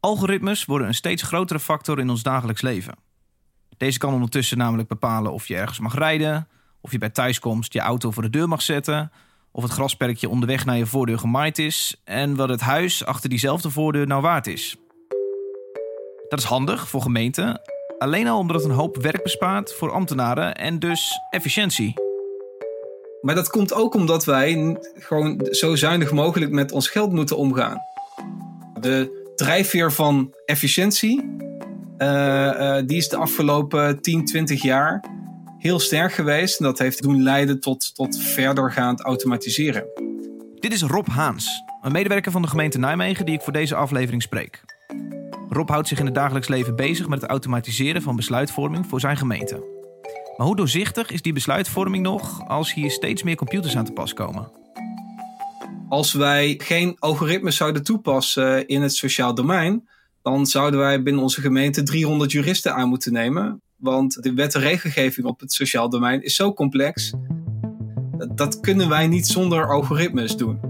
Algoritmes 0.00 0.64
worden 0.64 0.86
een 0.86 0.94
steeds 0.94 1.22
grotere 1.22 1.60
factor 1.60 1.98
in 1.98 2.10
ons 2.10 2.22
dagelijks 2.22 2.62
leven. 2.62 2.94
Deze 3.76 3.98
kan 3.98 4.12
ondertussen 4.14 4.58
namelijk 4.58 4.88
bepalen 4.88 5.32
of 5.32 5.48
je 5.48 5.56
ergens 5.56 5.78
mag 5.78 5.94
rijden, 5.94 6.48
of 6.80 6.92
je 6.92 6.98
bij 6.98 7.10
thuiskomst 7.10 7.72
je 7.72 7.80
auto 7.80 8.10
voor 8.10 8.22
de 8.22 8.30
deur 8.30 8.48
mag 8.48 8.62
zetten, 8.62 9.12
of 9.50 9.62
het 9.62 9.72
grasperkje 9.72 10.28
onderweg 10.28 10.64
naar 10.64 10.76
je 10.76 10.86
voordeur 10.86 11.18
gemaaid 11.18 11.58
is 11.58 12.00
en 12.04 12.36
wat 12.36 12.48
het 12.48 12.60
huis 12.60 13.04
achter 13.04 13.28
diezelfde 13.30 13.70
voordeur 13.70 14.06
nou 14.06 14.22
waard 14.22 14.46
is. 14.46 14.76
Dat 16.28 16.38
is 16.38 16.44
handig 16.44 16.88
voor 16.88 17.02
gemeenten, 17.02 17.60
alleen 17.98 18.28
al 18.28 18.38
omdat 18.38 18.56
het 18.56 18.64
een 18.64 18.76
hoop 18.76 18.96
werk 18.96 19.22
bespaart 19.22 19.74
voor 19.74 19.92
ambtenaren 19.92 20.54
en 20.54 20.78
dus 20.78 21.20
efficiëntie. 21.30 21.94
Maar 23.20 23.34
dat 23.34 23.50
komt 23.50 23.72
ook 23.72 23.94
omdat 23.94 24.24
wij 24.24 24.76
gewoon 24.94 25.46
zo 25.50 25.74
zuinig 25.74 26.12
mogelijk 26.12 26.50
met 26.50 26.72
ons 26.72 26.88
geld 26.88 27.12
moeten 27.12 27.36
omgaan. 27.36 27.80
De 28.80 29.17
drijfveer 29.38 29.92
van 29.92 30.34
efficiëntie, 30.44 31.22
uh, 31.98 32.08
uh, 32.08 32.76
die 32.86 32.96
is 32.96 33.08
de 33.08 33.16
afgelopen 33.16 34.00
10, 34.00 34.24
20 34.24 34.62
jaar 34.62 35.04
heel 35.58 35.78
sterk 35.78 36.12
geweest. 36.12 36.58
En 36.58 36.64
dat 36.64 36.78
heeft 36.78 37.02
doen 37.02 37.22
leiden 37.22 37.60
tot, 37.60 37.94
tot 37.94 38.18
verdergaand 38.18 39.00
automatiseren. 39.00 39.84
Dit 40.54 40.72
is 40.72 40.82
Rob 40.82 41.08
Haans, 41.08 41.62
een 41.82 41.92
medewerker 41.92 42.32
van 42.32 42.42
de 42.42 42.48
gemeente 42.48 42.78
Nijmegen 42.78 43.26
die 43.26 43.34
ik 43.34 43.40
voor 43.40 43.52
deze 43.52 43.74
aflevering 43.74 44.22
spreek. 44.22 44.64
Rob 45.48 45.68
houdt 45.68 45.88
zich 45.88 45.98
in 45.98 46.06
het 46.06 46.14
dagelijks 46.14 46.48
leven 46.48 46.76
bezig 46.76 47.08
met 47.08 47.20
het 47.20 47.30
automatiseren 47.30 48.02
van 48.02 48.16
besluitvorming 48.16 48.86
voor 48.86 49.00
zijn 49.00 49.16
gemeente. 49.16 49.76
Maar 50.36 50.46
hoe 50.46 50.56
doorzichtig 50.56 51.10
is 51.10 51.22
die 51.22 51.32
besluitvorming 51.32 52.02
nog 52.02 52.48
als 52.48 52.74
hier 52.74 52.90
steeds 52.90 53.22
meer 53.22 53.36
computers 53.36 53.76
aan 53.76 53.84
te 53.84 53.92
pas 53.92 54.12
komen? 54.12 54.67
Als 55.88 56.12
wij 56.12 56.60
geen 56.62 56.96
algoritmes 56.98 57.56
zouden 57.56 57.82
toepassen 57.82 58.66
in 58.66 58.82
het 58.82 58.94
sociaal 58.94 59.34
domein, 59.34 59.88
dan 60.22 60.46
zouden 60.46 60.80
wij 60.80 61.02
binnen 61.02 61.22
onze 61.22 61.40
gemeente 61.40 61.82
300 61.82 62.32
juristen 62.32 62.74
aan 62.74 62.88
moeten 62.88 63.12
nemen. 63.12 63.62
Want 63.76 64.22
de 64.22 64.34
wet 64.34 64.54
en 64.54 64.60
regelgeving 64.60 65.26
op 65.26 65.40
het 65.40 65.52
sociaal 65.52 65.90
domein 65.90 66.22
is 66.22 66.34
zo 66.34 66.52
complex. 66.52 67.14
Dat 68.34 68.60
kunnen 68.60 68.88
wij 68.88 69.06
niet 69.06 69.26
zonder 69.26 69.68
algoritmes 69.68 70.36
doen. 70.36 70.60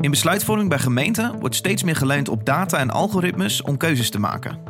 In 0.00 0.10
besluitvorming 0.10 0.68
bij 0.68 0.78
gemeenten 0.78 1.38
wordt 1.38 1.54
steeds 1.54 1.82
meer 1.82 1.96
geleund 1.96 2.28
op 2.28 2.44
data 2.44 2.78
en 2.78 2.90
algoritmes 2.90 3.62
om 3.62 3.76
keuzes 3.76 4.10
te 4.10 4.18
maken 4.18 4.68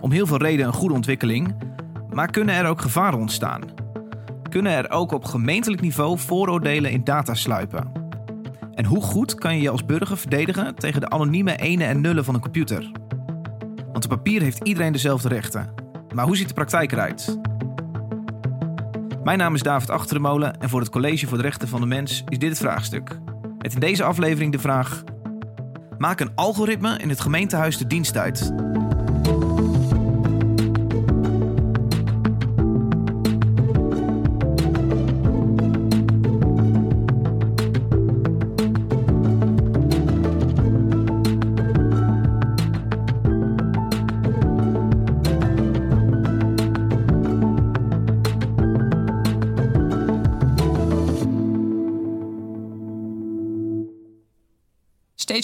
om 0.00 0.10
heel 0.10 0.26
veel 0.26 0.36
redenen 0.36 0.66
een 0.66 0.72
goede 0.72 0.94
ontwikkeling, 0.94 1.56
maar 2.10 2.30
kunnen 2.30 2.54
er 2.54 2.66
ook 2.66 2.80
gevaren 2.80 3.18
ontstaan? 3.18 3.79
Kunnen 4.50 4.72
er 4.72 4.90
ook 4.90 5.12
op 5.12 5.24
gemeentelijk 5.24 5.82
niveau 5.82 6.18
vooroordelen 6.18 6.90
in 6.90 7.04
data 7.04 7.34
sluipen? 7.34 7.92
En 8.74 8.84
hoe 8.84 9.02
goed 9.02 9.34
kan 9.34 9.54
je 9.56 9.62
je 9.62 9.70
als 9.70 9.84
burger 9.84 10.16
verdedigen 10.16 10.74
tegen 10.74 11.00
de 11.00 11.08
anonieme 11.08 11.56
ene 11.56 11.84
en 11.84 12.00
nullen 12.00 12.24
van 12.24 12.34
een 12.34 12.40
computer? 12.40 12.90
Want 13.92 14.04
op 14.04 14.10
papier 14.10 14.42
heeft 14.42 14.64
iedereen 14.64 14.92
dezelfde 14.92 15.28
rechten. 15.28 15.74
Maar 16.14 16.24
hoe 16.24 16.36
ziet 16.36 16.48
de 16.48 16.54
praktijk 16.54 16.92
eruit? 16.92 17.38
Mijn 19.24 19.38
naam 19.38 19.54
is 19.54 19.62
David 19.62 19.90
Achterdemolen 19.90 20.60
en 20.60 20.68
voor 20.68 20.80
het 20.80 20.90
College 20.90 21.26
voor 21.26 21.36
de 21.36 21.42
Rechten 21.42 21.68
van 21.68 21.80
de 21.80 21.86
Mens 21.86 22.24
is 22.28 22.38
dit 22.38 22.48
het 22.48 22.58
vraagstuk. 22.58 23.18
Met 23.58 23.74
in 23.74 23.80
deze 23.80 24.04
aflevering 24.04 24.52
de 24.52 24.58
vraag: 24.58 25.04
Maak 25.98 26.20
een 26.20 26.34
algoritme 26.34 26.98
in 26.98 27.08
het 27.08 27.20
gemeentehuis 27.20 27.76
de 27.76 27.86
dienst 27.86 28.16
uit. 28.16 28.52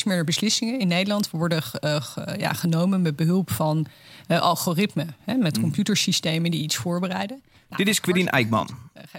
Meer 0.07 0.25
beslissingen 0.25 0.79
in 0.79 0.89
Nederland 0.89 1.31
worden 1.31 1.63
uh, 1.81 2.01
ja, 2.39 2.53
genomen 2.53 3.03
met 3.03 3.17
behulp 3.17 3.51
van 3.51 3.87
uh, 4.29 4.41
algoritmen. 4.41 5.17
Hè, 5.25 5.35
met 5.35 5.57
mm. 5.57 5.63
computersystemen 5.63 6.51
die 6.51 6.63
iets 6.63 6.77
voorbereiden. 6.77 7.41
Nou, 7.69 7.85
Dit 7.85 7.89
is 7.89 8.01
Quirine 8.01 8.31
Eijkman, 8.31 8.69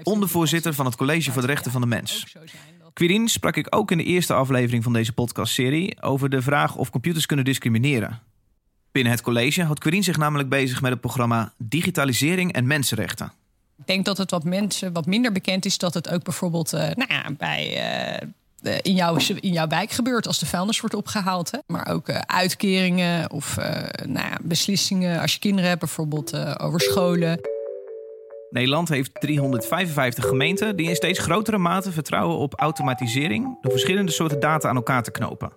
ondervoorzitter 0.03 0.74
van 0.74 0.86
het 0.86 0.96
College 0.96 1.31
voor 1.31 1.42
de 1.42 1.47
Rechten 1.47 1.72
van 1.72 1.81
de 1.81 1.88
Mens. 1.88 2.36
Quirine 2.94 3.30
sprak 3.30 3.56
ik 3.56 3.76
ook 3.76 3.92
in 3.92 3.97
de 3.97 4.03
eerste 4.03 4.34
aflevering 4.34 4.84
van 4.84 4.94
deze 4.94 5.14
podcastserie 5.14 6.02
over 6.02 6.30
de 6.30 6.42
vraag 6.42 6.76
of 6.76 6.90
computers 6.90 7.26
kunnen 7.26 7.46
discrimineren. 7.46 8.22
Binnen 8.92 9.12
het 9.12 9.22
college 9.22 9.64
houdt 9.64 9.80
Quirine 9.80 10.03
zich 10.03 10.18
namelijk 10.18 10.50
bezig 10.50 10.81
met 10.81 10.92
het 10.92 11.02
programma 11.02 11.53
Digitalisering 11.58 12.53
en 12.53 12.68
Mensenrechten. 12.68 13.31
Ik 13.78 13.88
denk 13.88 14.06
dat 14.06 14.18
het 14.18 14.31
wat 14.31 14.44
mensen 14.44 14.94
wat 14.94 15.06
minder 15.06 15.31
bekend 15.31 15.66
is 15.66 15.78
dat 15.78 15.94
het 15.94 16.09
ook 16.09 16.24
bijvoorbeeld 16.24 16.74
uh, 16.74 16.80
nou 16.80 17.14
ja, 17.14 17.31
bij 17.38 17.76
eh, 17.76 18.28
in, 18.81 18.95
jouw, 18.95 19.18
in 19.40 19.51
jouw 19.51 19.68
wijk 19.68 19.91
gebeurt 19.91 20.28
als 20.28 20.40
de 20.40 20.45
vuilnis 20.45 20.79
wordt 20.79 20.95
opgehaald. 20.95 21.51
Hè? 21.51 21.57
Maar 21.68 21.88
ook 21.91 22.09
uh, 22.09 22.18
uitkeringen 22.19 23.31
of 23.31 23.57
uh, 23.59 23.66
nou 24.06 24.28
ja, 24.29 24.38
beslissingen 24.41 25.22
als 25.22 25.34
je 25.34 25.40
kinderen 25.40 25.68
hebt, 25.68 25.79
bijvoorbeeld 25.79 26.59
over 26.59 26.79
scholen. 26.81 27.40
Nederland 28.50 28.90
heeft 28.90 29.12
355 29.13 30.28
gemeenten 30.28 30.75
die 30.75 30.90
in 30.90 30.96
steeds 30.96 31.19
grotere 31.19 31.57
mate 31.57 31.91
vertrouwen 31.91 32.38
op 32.38 32.53
automatisering 32.59 33.57
door 33.62 33.72
verschillende 33.72 34.12
soorten 34.12 34.40
data 34.40 34.69
aan 34.69 34.75
elkaar 34.75 35.03
te 35.03 35.12
knopen. 35.12 35.51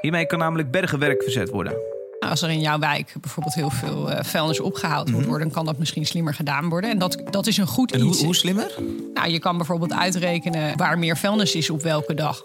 Hiermee 0.00 0.26
kan 0.26 0.38
namelijk 0.38 0.70
bergen 0.70 0.98
werk 0.98 1.22
verzet 1.22 1.50
worden. 1.50 1.93
Als 2.30 2.42
er 2.42 2.50
in 2.50 2.60
jouw 2.60 2.78
wijk 2.78 3.14
bijvoorbeeld 3.20 3.54
heel 3.54 3.70
veel 3.70 4.10
uh, 4.10 4.18
vuilnis 4.22 4.60
opgehaald 4.60 5.10
moet 5.10 5.20
mhm. 5.20 5.28
worden, 5.28 5.50
kan 5.50 5.64
dat 5.64 5.78
misschien 5.78 6.06
slimmer 6.06 6.34
gedaan 6.34 6.68
worden. 6.68 6.90
En 6.90 6.98
dat, 6.98 7.22
dat 7.30 7.46
is 7.46 7.56
een 7.56 7.66
goed 7.66 7.92
en 7.92 8.06
iets. 8.06 8.16
Hoe, 8.16 8.26
hoe 8.26 8.34
slimmer? 8.34 8.74
Nou, 9.14 9.30
je 9.30 9.38
kan 9.38 9.56
bijvoorbeeld 9.56 9.92
uitrekenen 9.92 10.76
waar 10.76 10.98
meer 10.98 11.16
vuilnis 11.16 11.54
is 11.54 11.70
op 11.70 11.82
welke 11.82 12.14
dag. 12.14 12.42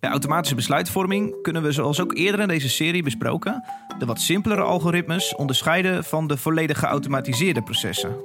Bij 0.00 0.10
automatische 0.10 0.54
besluitvorming 0.54 1.42
kunnen 1.42 1.62
we, 1.62 1.72
zoals 1.72 2.00
ook 2.00 2.14
eerder 2.14 2.40
in 2.40 2.48
deze 2.48 2.68
serie 2.68 3.02
besproken, 3.02 3.64
de 3.98 4.06
wat 4.06 4.20
simpelere 4.20 4.62
algoritmes 4.62 5.34
onderscheiden 5.34 6.04
van 6.04 6.26
de 6.26 6.36
volledig 6.36 6.78
geautomatiseerde 6.78 7.62
processen. 7.62 8.16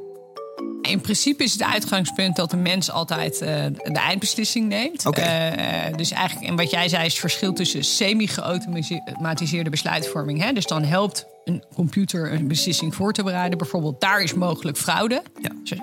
In 0.89 1.01
principe 1.01 1.43
is 1.43 1.51
het 1.51 1.63
uitgangspunt 1.63 2.35
dat 2.35 2.51
de 2.51 2.57
mens 2.57 2.91
altijd 2.91 3.33
uh, 3.33 3.47
de 3.83 3.99
eindbeslissing 3.99 4.67
neemt. 4.67 5.05
Okay. 5.05 5.89
Uh, 5.89 5.97
dus 5.97 6.11
eigenlijk, 6.11 6.49
en 6.49 6.55
wat 6.55 6.69
jij 6.69 6.89
zei, 6.89 7.05
is 7.05 7.11
het 7.11 7.19
verschil 7.19 7.53
tussen 7.53 7.83
semi-geautomatiseerde 7.83 9.69
besluitvorming. 9.69 10.41
Hè? 10.41 10.53
Dus 10.53 10.65
dan 10.65 10.83
helpt 10.83 11.25
een 11.45 11.63
computer 11.73 12.33
een 12.33 12.47
beslissing 12.47 12.95
voor 12.95 13.13
te 13.13 13.23
bereiden. 13.23 13.57
Bijvoorbeeld, 13.57 14.01
daar 14.01 14.21
is 14.21 14.33
mogelijk 14.33 14.77
fraude. 14.77 15.21
Ja. 15.41 15.75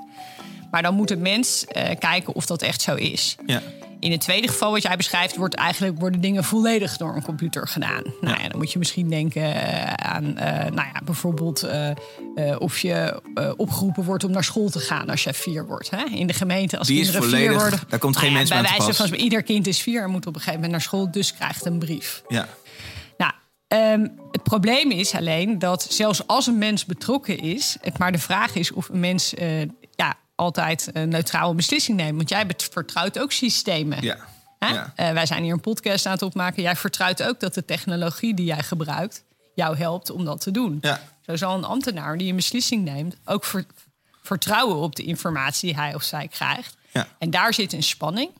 Maar 0.71 0.83
dan 0.83 0.94
moet 0.94 1.09
de 1.09 1.17
mens 1.17 1.65
uh, 1.77 1.82
kijken 1.99 2.34
of 2.34 2.47
dat 2.47 2.62
echt 2.62 2.81
zo 2.81 2.94
is. 2.94 3.37
Ja. 3.47 3.62
In 4.00 4.11
het 4.11 4.21
tweede 4.21 4.49
geval 4.49 4.72
wat 4.72 4.83
jij 4.83 4.97
beschrijft, 4.97 5.37
wordt 5.37 5.55
eigenlijk, 5.55 6.00
worden 6.00 6.21
dingen 6.21 6.44
volledig 6.44 6.97
door 6.97 7.16
een 7.16 7.22
computer 7.22 7.69
gedaan. 7.69 8.03
Nou 8.21 8.43
ja, 8.43 8.49
dan 8.49 8.59
moet 8.59 8.72
je 8.72 8.78
misschien 8.78 9.09
denken 9.09 9.55
eh, 9.55 9.93
aan 9.93 10.25
uh, 10.25 10.44
nou 10.44 10.75
ja, 10.75 11.00
bijvoorbeeld 11.05 11.65
uh, 11.65 12.56
of 12.59 12.78
je 12.78 13.22
opgeroepen 13.56 14.05
wordt 14.05 14.25
om 14.25 14.31
naar 14.31 14.44
school 14.44 14.69
te 14.69 14.78
gaan 14.78 15.09
als 15.09 15.25
je 15.25 15.34
vier 15.34 15.66
wordt. 15.66 15.91
Hè? 15.91 16.05
In 16.05 16.27
de 16.27 16.33
gemeente 16.33 16.78
als 16.78 16.87
Die 16.87 16.97
kinderen 16.97 17.22
volledig, 17.22 17.49
vier 17.49 17.59
worden. 17.59 17.81
Daar 17.88 17.99
komt 17.99 18.16
geen 18.16 18.33
nou 18.33 18.47
ja, 18.47 18.55
mens 18.55 18.69
bij 18.69 18.78
wijze 18.78 19.09
van 19.09 19.19
ieder 19.19 19.43
kind 19.43 19.66
is 19.66 19.81
vier 19.81 20.03
en 20.03 20.11
moet 20.11 20.27
op 20.27 20.34
een 20.34 20.41
gegeven 20.41 20.55
moment 20.55 20.72
naar 20.72 20.81
school, 20.81 21.11
dus 21.11 21.34
krijgt 21.34 21.65
een 21.65 21.78
brief. 21.78 22.22
Ja. 22.28 22.49
Nou, 23.17 23.32
um, 23.93 24.12
het 24.31 24.43
probleem 24.43 24.91
is 24.91 25.15
alleen 25.15 25.59
dat 25.59 25.87
zelfs 25.91 26.27
als 26.27 26.47
een 26.47 26.59
mens 26.59 26.84
betrokken 26.84 27.38
is, 27.38 27.77
het 27.81 27.99
maar 27.99 28.12
de 28.12 28.19
vraag 28.19 28.55
is 28.55 28.72
of 28.72 28.88
een 28.88 29.00
mens 29.00 29.34
altijd 30.40 30.90
een 30.92 31.08
neutrale 31.08 31.54
beslissing 31.54 31.96
nemen. 31.96 32.16
Want 32.16 32.28
jij 32.28 32.46
vertrouwt 32.56 33.18
ook 33.18 33.32
systemen. 33.32 34.02
Ja. 34.02 34.16
ja. 34.58 34.92
Uh, 34.96 35.12
wij 35.12 35.26
zijn 35.26 35.42
hier 35.42 35.52
een 35.52 35.60
podcast 35.60 36.06
aan 36.06 36.12
het 36.12 36.22
opmaken. 36.22 36.62
Jij 36.62 36.76
vertrouwt 36.76 37.22
ook 37.22 37.40
dat 37.40 37.54
de 37.54 37.64
technologie 37.64 38.34
die 38.34 38.46
jij 38.46 38.62
gebruikt 38.62 39.25
jou 39.54 39.76
helpt 39.76 40.10
om 40.10 40.25
dat 40.25 40.40
te 40.40 40.50
doen. 40.50 40.78
Ja. 40.81 41.00
Zo 41.26 41.37
zal 41.37 41.54
een 41.54 41.64
ambtenaar 41.64 42.19
die 42.19 42.31
een 42.31 42.37
beslissing 42.37 42.84
neemt 42.84 43.16
ook 43.25 43.44
vertrouwen 44.22 44.76
op 44.76 44.96
de 44.96 45.02
informatie 45.02 45.69
die 45.72 45.81
hij 45.81 45.94
of 45.94 46.02
zij 46.02 46.28
krijgt. 46.28 46.76
Ja. 46.93 47.08
En 47.19 47.31
daar 47.31 47.54
zit 47.54 47.72
een 47.72 47.82
spanning. 47.82 48.31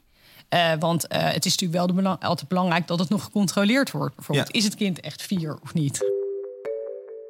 Uh, 0.51 0.73
want 0.79 1.05
uh, 1.13 1.23
het 1.23 1.45
is 1.45 1.51
natuurlijk 1.51 1.79
wel 1.79 1.87
de 1.87 1.93
belang 1.93 2.23
altijd 2.23 2.49
belangrijk 2.49 2.87
dat 2.87 2.99
het 2.99 3.09
nog 3.09 3.25
gecontroleerd 3.25 3.91
wordt. 3.91 4.15
Bijvoorbeeld, 4.17 4.49
ja. 4.53 4.59
is 4.59 4.65
het 4.65 4.75
kind 4.75 5.01
echt 5.01 5.23
vier 5.23 5.59
of 5.63 5.75
niet? 5.75 6.20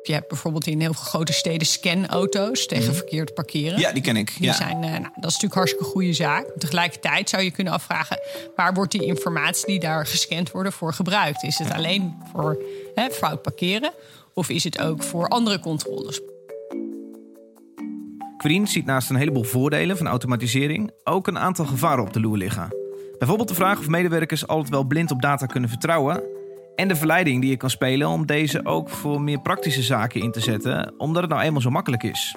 Je 0.03 0.13
hebt 0.13 0.29
bijvoorbeeld 0.29 0.67
in 0.67 0.81
heel 0.81 0.95
veel 0.95 1.05
grote 1.05 1.33
steden 1.33 1.67
scanauto's 1.67 2.67
tegen 2.67 2.87
mhm. 2.87 2.95
verkeerd 2.95 3.35
parkeren. 3.35 3.79
Ja, 3.79 3.93
die 3.93 4.03
ken 4.03 4.17
ik. 4.17 4.33
Die 4.39 4.53
zijn, 4.53 4.77
uh, 4.77 4.91
nou, 4.91 5.03
dat 5.03 5.13
is 5.15 5.23
natuurlijk 5.23 5.55
hartstikke 5.55 5.85
goede 5.85 6.13
zaak. 6.13 6.47
Tegelijkertijd 6.59 7.29
zou 7.29 7.43
je 7.43 7.51
kunnen 7.51 7.73
afvragen... 7.73 8.21
waar 8.57 8.75
wordt 8.75 8.93
die 8.93 9.05
informatie 9.05 9.67
die 9.67 9.81
daar 9.81 10.07
gescand 10.07 10.51
wordt 10.51 10.75
voor 10.75 10.93
gebruikt? 10.93 11.43
Is 11.43 11.59
het 11.59 11.73
alleen 11.73 12.15
voor 12.33 12.63
hè, 12.95 13.11
fout 13.11 13.43
parkeren? 13.43 13.93
Of 14.35 14.49
is 14.49 14.65
het 14.65 14.81
ook 14.81 15.03
voor 15.03 15.29
andere 15.29 15.61
controles? 15.61 16.21
Queen 18.37 18.67
ziet 18.67 18.85
naast 18.85 19.11
een 19.11 19.17
heleboel 19.17 19.45
voordelen 19.45 19.97
van 19.97 20.07
automatisering... 20.07 20.91
ook 21.05 21.27
een 21.27 21.39
aantal 21.39 21.65
gevaren 21.65 22.05
op 22.05 22.13
de 22.13 22.21
loer 22.21 22.37
liggen. 22.37 22.69
Bijvoorbeeld 23.19 23.49
de 23.49 23.55
vraag 23.55 23.79
of 23.79 23.89
medewerkers 23.89 24.47
altijd 24.47 24.71
wel 24.71 24.85
blind 24.85 25.11
op 25.11 25.23
data 25.23 25.47
kunnen 25.47 25.71
vertrouwen. 25.71 26.23
En 26.81 26.89
de 26.89 26.97
verleiding 26.97 27.41
die 27.41 27.51
je 27.51 27.57
kan 27.57 27.71
spelen 27.71 28.09
om 28.09 28.27
deze 28.27 28.65
ook 28.65 28.89
voor 28.89 29.21
meer 29.21 29.41
praktische 29.41 29.83
zaken 29.83 30.21
in 30.21 30.33
te 30.33 30.41
zetten, 30.41 30.95
omdat 30.99 31.23
het 31.23 31.31
nou 31.31 31.43
eenmaal 31.43 31.61
zo 31.61 31.71
makkelijk 31.71 32.03
is. 32.03 32.37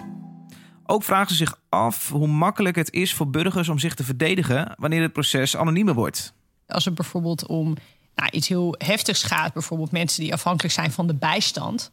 Ook 0.86 1.04
vragen 1.04 1.30
ze 1.30 1.36
zich 1.36 1.60
af 1.69 2.10
hoe 2.10 2.28
makkelijk 2.28 2.75
het 2.75 2.94
is 2.94 3.13
voor 3.13 3.30
burgers 3.30 3.69
om 3.69 3.80
zich 3.80 3.94
te 3.94 4.04
verdedigen 4.04 4.75
wanneer 4.78 5.01
het 5.01 5.13
proces 5.13 5.57
anoniemer 5.57 5.94
wordt. 5.94 6.34
Als 6.68 6.86
het 6.86 6.95
bijvoorbeeld 6.95 7.48
om 7.48 7.75
nou, 8.16 8.30
iets 8.31 8.48
heel 8.48 8.75
heftigs 8.78 9.24
gaat, 9.24 9.54
bijvoorbeeld 9.54 9.92
mensen 9.92 10.24
die 10.24 10.34
afhankelijk 10.34 10.74
zijn 10.74 10.92
van 10.92 11.07
de 11.07 11.16
bijstand, 11.16 11.92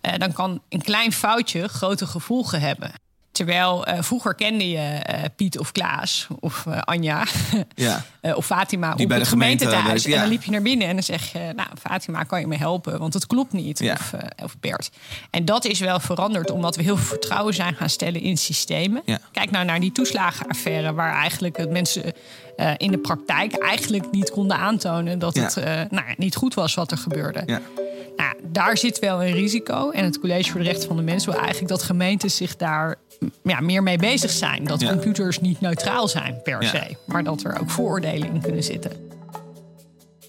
eh, 0.00 0.18
dan 0.18 0.32
kan 0.32 0.62
een 0.68 0.82
klein 0.82 1.12
foutje 1.12 1.68
grote 1.68 2.06
gevolgen 2.06 2.60
hebben. 2.60 2.92
Terwijl 3.34 3.88
uh, 3.88 3.94
vroeger 4.00 4.34
kende 4.34 4.68
je 4.68 4.76
uh, 5.10 5.16
Piet 5.36 5.58
of 5.58 5.72
Klaas 5.72 6.26
of 6.40 6.64
uh, 6.68 6.78
Anja 6.80 7.24
ja. 7.74 8.04
of 8.34 8.46
Fatima 8.46 8.94
Die 8.94 9.02
op 9.02 9.08
bij 9.08 9.16
het 9.18 9.26
de 9.26 9.32
gemeente 9.32 9.66
werkt, 9.66 10.02
ja. 10.02 10.14
En 10.14 10.20
dan 10.20 10.28
liep 10.28 10.42
je 10.42 10.50
naar 10.50 10.62
binnen 10.62 10.88
en 10.88 10.94
dan 10.94 11.02
zeg 11.02 11.32
je... 11.32 11.52
nou, 11.56 11.68
Fatima, 11.80 12.22
kan 12.22 12.40
je 12.40 12.46
me 12.46 12.56
helpen? 12.56 12.98
Want 12.98 13.14
het 13.14 13.26
klopt 13.26 13.52
niet. 13.52 13.78
Ja. 13.78 13.92
Of, 13.92 14.12
of 14.42 14.56
Bert. 14.60 14.90
En 15.30 15.44
dat 15.44 15.64
is 15.64 15.80
wel 15.80 16.00
veranderd 16.00 16.50
omdat 16.50 16.76
we 16.76 16.82
heel 16.82 16.96
veel 16.96 17.06
vertrouwen 17.06 17.54
zijn 17.54 17.74
gaan 17.74 17.90
stellen 17.90 18.20
in 18.20 18.36
systemen. 18.36 19.02
Kijk 19.32 19.50
nou 19.50 19.64
naar 19.64 19.80
die 19.80 19.92
toeslagenaffaire... 19.92 20.92
waar 20.92 21.14
eigenlijk 21.14 21.70
mensen 21.70 22.12
in 22.76 22.90
de 22.90 22.98
praktijk 22.98 23.52
eigenlijk 23.54 24.10
niet 24.10 24.30
konden 24.30 24.56
aantonen... 24.56 25.18
dat 25.18 25.34
het 25.34 25.54
nou, 25.90 26.14
niet 26.16 26.36
goed 26.36 26.54
was 26.54 26.74
wat 26.74 26.90
er 26.90 26.98
gebeurde. 26.98 27.42
Ja. 27.46 27.60
Nou, 28.16 28.34
daar 28.42 28.78
zit 28.78 28.98
wel 28.98 29.24
een 29.24 29.32
risico. 29.32 29.90
En 29.90 30.04
het 30.04 30.20
College 30.20 30.50
voor 30.50 30.60
de 30.60 30.66
Rechten 30.66 30.88
van 30.88 30.96
de 30.96 31.02
Mens 31.02 31.24
wil 31.24 31.34
eigenlijk 31.34 31.68
dat 31.68 31.82
gemeentes 31.82 32.36
zich 32.36 32.56
daar 32.56 32.96
ja, 33.42 33.60
meer 33.60 33.82
mee 33.82 33.98
bezig 33.98 34.30
zijn. 34.30 34.64
Dat 34.64 34.80
Ja. 34.80 34.88
computers 34.90 35.40
niet 35.40 35.60
neutraal 35.60 36.08
zijn 36.08 36.40
per 36.42 36.62
Ja. 36.62 36.68
se, 36.68 36.96
maar 37.06 37.24
dat 37.24 37.42
er 37.44 37.60
ook 37.60 37.70
vooroordelen 37.70 38.34
in 38.34 38.40
kunnen 38.40 38.64
zitten. 38.64 38.90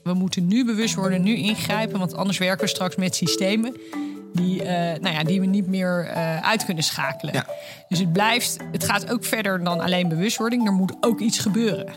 We 0.04 0.14
moeten 0.14 0.48
nu 0.48 0.66
bewust 0.66 0.96
worden, 0.96 1.24
nu 1.24 1.36
ingrijpen, 1.36 2.00
want 2.00 2.16
anders 2.16 2.38
werken 2.38 2.64
we 2.64 2.68
straks 2.70 2.96
met 2.96 3.16
systemen 3.16 3.76
die, 4.34 4.64
eh, 4.64 5.00
nou 5.02 5.16
ja, 5.16 5.24
die 5.24 5.40
we 5.40 5.46
niet 5.46 5.68
meer 5.68 6.06
eh, 6.14 6.42
uit 6.42 6.66
kunnen 6.66 6.84
schakelen. 6.84 7.46
Dus 7.88 8.00
het 8.00 8.14
blijft, 8.14 8.58
het 8.72 8.84
gaat 8.84 9.12
ook 9.12 9.26
verder 9.26 9.64
dan 9.64 9.80
alleen 9.80 10.08
bewustwording. 10.10 10.66
Er 10.66 10.74
moet 10.74 10.94
ook 11.02 11.20
iets 11.20 11.40
gebeuren. 11.40 11.94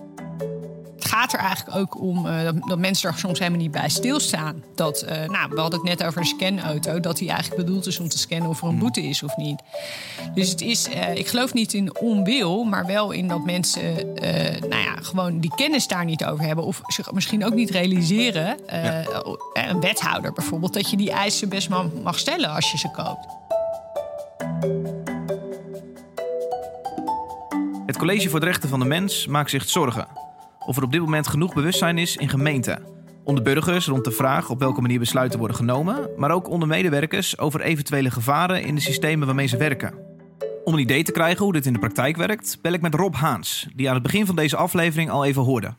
Het 1.08 1.16
gaat 1.16 1.32
er 1.32 1.38
eigenlijk 1.38 1.76
ook 1.76 2.00
om 2.00 2.26
eh, 2.26 2.44
dat, 2.44 2.54
dat 2.68 2.78
mensen 2.78 3.10
er 3.10 3.18
soms 3.18 3.38
helemaal 3.38 3.60
niet 3.60 3.70
bij 3.70 3.88
stilstaan. 3.88 4.64
Dat, 4.74 5.00
eh, 5.02 5.28
nou, 5.28 5.50
we 5.50 5.60
hadden 5.60 5.80
het 5.80 5.88
net 5.88 6.04
over 6.04 6.20
een 6.20 6.26
scanauto, 6.26 7.00
dat 7.00 7.16
die 7.16 7.30
eigenlijk 7.30 7.64
bedoeld 7.64 7.86
is 7.86 7.98
om 7.98 8.08
te 8.08 8.18
scannen 8.18 8.48
of 8.48 8.62
er 8.62 8.68
een 8.68 8.78
boete 8.78 9.02
is 9.02 9.22
of 9.22 9.36
niet. 9.36 9.60
Dus 10.34 10.50
het 10.50 10.60
is, 10.60 10.88
eh, 10.88 11.14
ik 11.14 11.26
geloof 11.26 11.54
niet 11.54 11.72
in 11.72 11.98
onwil, 11.98 12.64
maar 12.64 12.86
wel 12.86 13.10
in 13.10 13.28
dat 13.28 13.44
mensen 13.44 14.14
nou 14.68 14.82
ja, 14.82 14.94
gewoon 15.02 15.40
die 15.40 15.54
kennis 15.54 15.86
daar 15.86 16.04
niet 16.04 16.24
over 16.24 16.44
hebben. 16.44 16.64
Of 16.64 16.80
zich 16.86 17.12
misschien 17.12 17.44
ook 17.44 17.54
niet 17.54 17.70
realiseren, 17.70 18.56
een 19.52 19.80
wethouder 19.80 20.32
bijvoorbeeld, 20.32 20.74
dat 20.74 20.90
je 20.90 20.96
die 20.96 21.10
eisen 21.10 21.48
best 21.48 21.68
wel 21.68 21.92
mag 22.02 22.18
stellen 22.18 22.50
als 22.50 22.70
je 22.70 22.78
ze 22.78 22.90
koopt. 22.90 23.26
Het 27.86 27.96
College 27.96 28.28
voor 28.28 28.40
de 28.40 28.46
Rechten 28.46 28.68
van 28.68 28.78
de 28.78 28.86
Mens 28.86 29.26
maakt 29.26 29.50
zich 29.50 29.68
zorgen 29.68 30.27
of 30.68 30.76
er 30.76 30.82
op 30.82 30.92
dit 30.92 31.00
moment 31.00 31.26
genoeg 31.26 31.54
bewustzijn 31.54 31.98
is 31.98 32.16
in 32.16 32.28
gemeenten. 32.28 32.82
Onder 33.24 33.44
burgers 33.44 33.86
rond 33.86 34.04
de 34.04 34.10
vraag 34.10 34.50
op 34.50 34.58
welke 34.58 34.80
manier 34.80 34.98
besluiten 34.98 35.38
worden 35.38 35.56
genomen, 35.56 36.10
maar 36.16 36.30
ook 36.30 36.48
onder 36.48 36.68
medewerkers 36.68 37.38
over 37.38 37.60
eventuele 37.60 38.10
gevaren 38.10 38.62
in 38.62 38.74
de 38.74 38.80
systemen 38.80 39.26
waarmee 39.26 39.46
ze 39.46 39.56
werken. 39.56 39.94
Om 40.64 40.74
een 40.74 40.80
idee 40.80 41.02
te 41.02 41.12
krijgen 41.12 41.44
hoe 41.44 41.52
dit 41.52 41.66
in 41.66 41.72
de 41.72 41.78
praktijk 41.78 42.16
werkt, 42.16 42.58
bel 42.62 42.72
ik 42.72 42.80
met 42.80 42.94
Rob 42.94 43.14
Haans, 43.14 43.68
die 43.74 43.88
aan 43.88 43.94
het 43.94 44.02
begin 44.02 44.26
van 44.26 44.36
deze 44.36 44.56
aflevering 44.56 45.10
al 45.10 45.24
even 45.24 45.42
hoorde. 45.42 45.74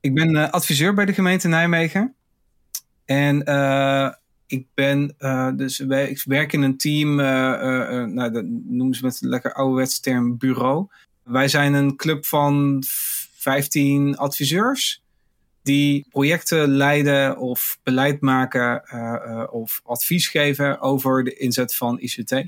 Ik 0.00 0.14
ben 0.14 0.36
eh, 0.36 0.50
adviseur 0.50 0.94
bij 0.94 1.04
de 1.04 1.12
gemeente 1.12 1.48
Nijmegen. 1.48 2.14
En 3.04 3.44
eh, 3.44 4.08
ik 4.50 4.66
ben 4.74 5.14
dus 5.56 5.56
dus 5.56 5.78
wij, 5.78 6.08
ik 6.08 6.22
werk 6.24 6.52
in 6.52 6.62
een 6.62 6.76
team, 6.76 7.20
eh, 7.20 7.52
eh, 7.52 8.00
eh, 8.00 8.08
nou, 8.08 8.32
dat 8.32 8.44
noemen 8.64 8.94
ze 8.94 9.04
met 9.04 9.22
een 9.22 9.28
lekker 9.28 9.52
ouderwets 9.52 10.00
term 10.00 10.38
bureau. 10.38 10.86
Wij 11.22 11.48
zijn 11.48 11.74
een 11.74 11.96
club 11.96 12.26
van 12.26 12.82
15 13.40 14.16
adviseurs 14.16 15.02
die 15.62 16.06
projecten 16.10 16.68
leiden 16.68 17.38
of 17.38 17.78
beleid 17.82 18.20
maken 18.20 18.82
uh, 18.94 19.00
uh, 19.00 19.44
of 19.50 19.80
advies 19.84 20.28
geven 20.28 20.80
over 20.80 21.24
de 21.24 21.34
inzet 21.34 21.76
van 21.76 22.00
ICT. 22.00 22.44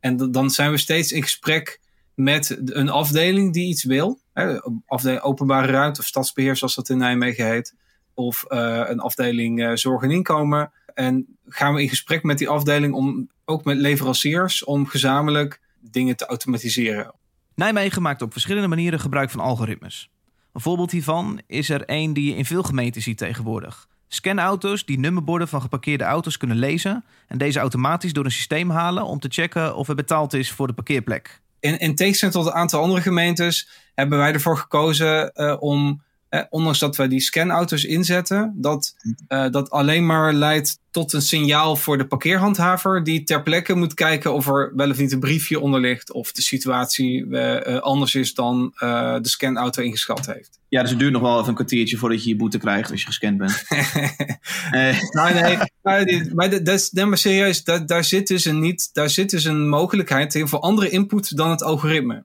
En 0.00 0.16
dan 0.32 0.50
zijn 0.50 0.70
we 0.70 0.76
steeds 0.76 1.12
in 1.12 1.22
gesprek 1.22 1.80
met 2.14 2.56
een 2.64 2.88
afdeling 2.88 3.52
die 3.52 3.68
iets 3.68 3.84
wil. 3.84 4.20
Hè, 4.32 4.58
afdeling 4.86 5.20
openbare 5.20 5.72
ruimte 5.72 6.00
of 6.00 6.06
stadsbeheer 6.06 6.56
zoals 6.56 6.74
dat 6.74 6.88
in 6.88 6.98
Nijmegen 6.98 7.46
heet. 7.46 7.74
Of 8.14 8.44
uh, 8.48 8.82
een 8.86 9.00
afdeling 9.00 9.78
zorg 9.78 10.02
en 10.02 10.10
inkomen. 10.10 10.72
En 10.94 11.36
gaan 11.46 11.74
we 11.74 11.82
in 11.82 11.88
gesprek 11.88 12.22
met 12.22 12.38
die 12.38 12.48
afdeling 12.48 12.94
om 12.94 13.30
ook 13.44 13.64
met 13.64 13.76
leveranciers 13.76 14.64
om 14.64 14.86
gezamenlijk 14.86 15.60
dingen 15.80 16.16
te 16.16 16.26
automatiseren. 16.26 17.14
Nijmegen 17.54 18.02
maakt 18.02 18.22
op 18.22 18.32
verschillende 18.32 18.68
manieren 18.68 19.00
gebruik 19.00 19.30
van 19.30 19.40
algoritmes. 19.40 20.10
Een 20.54 20.60
voorbeeld 20.60 20.90
hiervan 20.90 21.40
is 21.46 21.68
er 21.68 21.82
een 21.86 22.12
die 22.12 22.30
je 22.30 22.36
in 22.36 22.44
veel 22.44 22.62
gemeenten 22.62 23.02
ziet 23.02 23.18
tegenwoordig. 23.18 23.88
Scanauto's 24.08 24.84
die 24.84 24.98
nummerborden 24.98 25.48
van 25.48 25.60
geparkeerde 25.60 26.04
auto's 26.04 26.36
kunnen 26.36 26.56
lezen 26.56 27.04
en 27.28 27.38
deze 27.38 27.58
automatisch 27.58 28.12
door 28.12 28.24
een 28.24 28.30
systeem 28.30 28.70
halen 28.70 29.04
om 29.04 29.18
te 29.18 29.28
checken 29.30 29.76
of 29.76 29.88
er 29.88 29.94
betaald 29.94 30.32
is 30.32 30.52
voor 30.52 30.66
de 30.66 30.72
parkeerplek. 30.72 31.40
In, 31.60 31.78
in 31.78 31.94
tegenstelling 31.94 32.36
tot 32.36 32.46
een 32.46 32.52
aantal 32.52 32.82
andere 32.82 33.00
gemeentes 33.00 33.68
hebben 33.94 34.18
wij 34.18 34.32
ervoor 34.32 34.58
gekozen 34.58 35.32
uh, 35.34 35.56
om, 35.58 36.02
eh, 36.34 36.42
ondanks 36.50 36.78
dat 36.78 36.96
wij 36.96 37.08
die 37.08 37.20
scanauto's 37.20 37.84
inzetten, 37.84 38.52
dat 38.56 38.94
uh, 39.28 39.50
dat 39.50 39.70
alleen 39.70 40.06
maar 40.06 40.32
leidt 40.32 40.78
tot 40.90 41.12
een 41.12 41.22
signaal 41.22 41.76
voor 41.76 41.98
de 41.98 42.06
parkeerhandhaver 42.06 43.04
die 43.04 43.24
ter 43.24 43.42
plekke 43.42 43.74
moet 43.74 43.94
kijken 43.94 44.34
of 44.34 44.46
er 44.46 44.72
wel 44.76 44.90
of 44.90 44.98
niet 44.98 45.12
een 45.12 45.20
briefje 45.20 45.60
onder 45.60 45.80
ligt 45.80 46.12
of 46.12 46.32
de 46.32 46.42
situatie 46.42 47.26
uh, 47.26 47.78
anders 47.78 48.14
is 48.14 48.34
dan 48.34 48.72
uh, 48.74 49.16
de 49.20 49.28
scanauto 49.28 49.82
ingeschat 49.82 50.26
heeft. 50.26 50.58
Ja, 50.68 50.80
dus 50.80 50.90
het 50.90 50.98
duurt 50.98 51.12
nog 51.12 51.22
wel 51.22 51.36
even 51.36 51.48
een 51.48 51.54
kwartiertje 51.54 51.96
voordat 51.96 52.22
je 52.24 52.28
je 52.28 52.36
boete 52.36 52.58
krijgt 52.58 52.90
als 52.90 53.00
je 53.00 53.06
gescand 53.06 53.38
bent. 53.38 53.64
uh, 53.70 55.00
nou, 55.16 55.34
nee, 55.34 55.58
maar, 55.82 56.26
maar, 56.34 56.50
dat 56.50 56.68
is, 56.68 56.90
nee, 56.90 57.04
maar 57.04 57.18
serieus, 57.18 57.64
daar, 57.64 57.86
daar, 57.86 58.04
zit 58.04 58.26
dus 58.26 58.44
een 58.44 58.60
niet, 58.60 58.90
daar 58.92 59.10
zit 59.10 59.30
dus 59.30 59.44
een 59.44 59.68
mogelijkheid 59.68 60.34
in 60.34 60.48
voor 60.48 60.60
andere 60.60 60.88
input 60.88 61.36
dan 61.36 61.50
het 61.50 61.62
algoritme. 61.62 62.24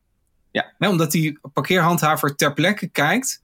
Ja. 0.52 0.74
Nee, 0.78 0.90
omdat 0.90 1.12
die 1.12 1.40
parkeerhandhaver 1.54 2.36
ter 2.36 2.54
plekke 2.54 2.88
kijkt 2.88 3.42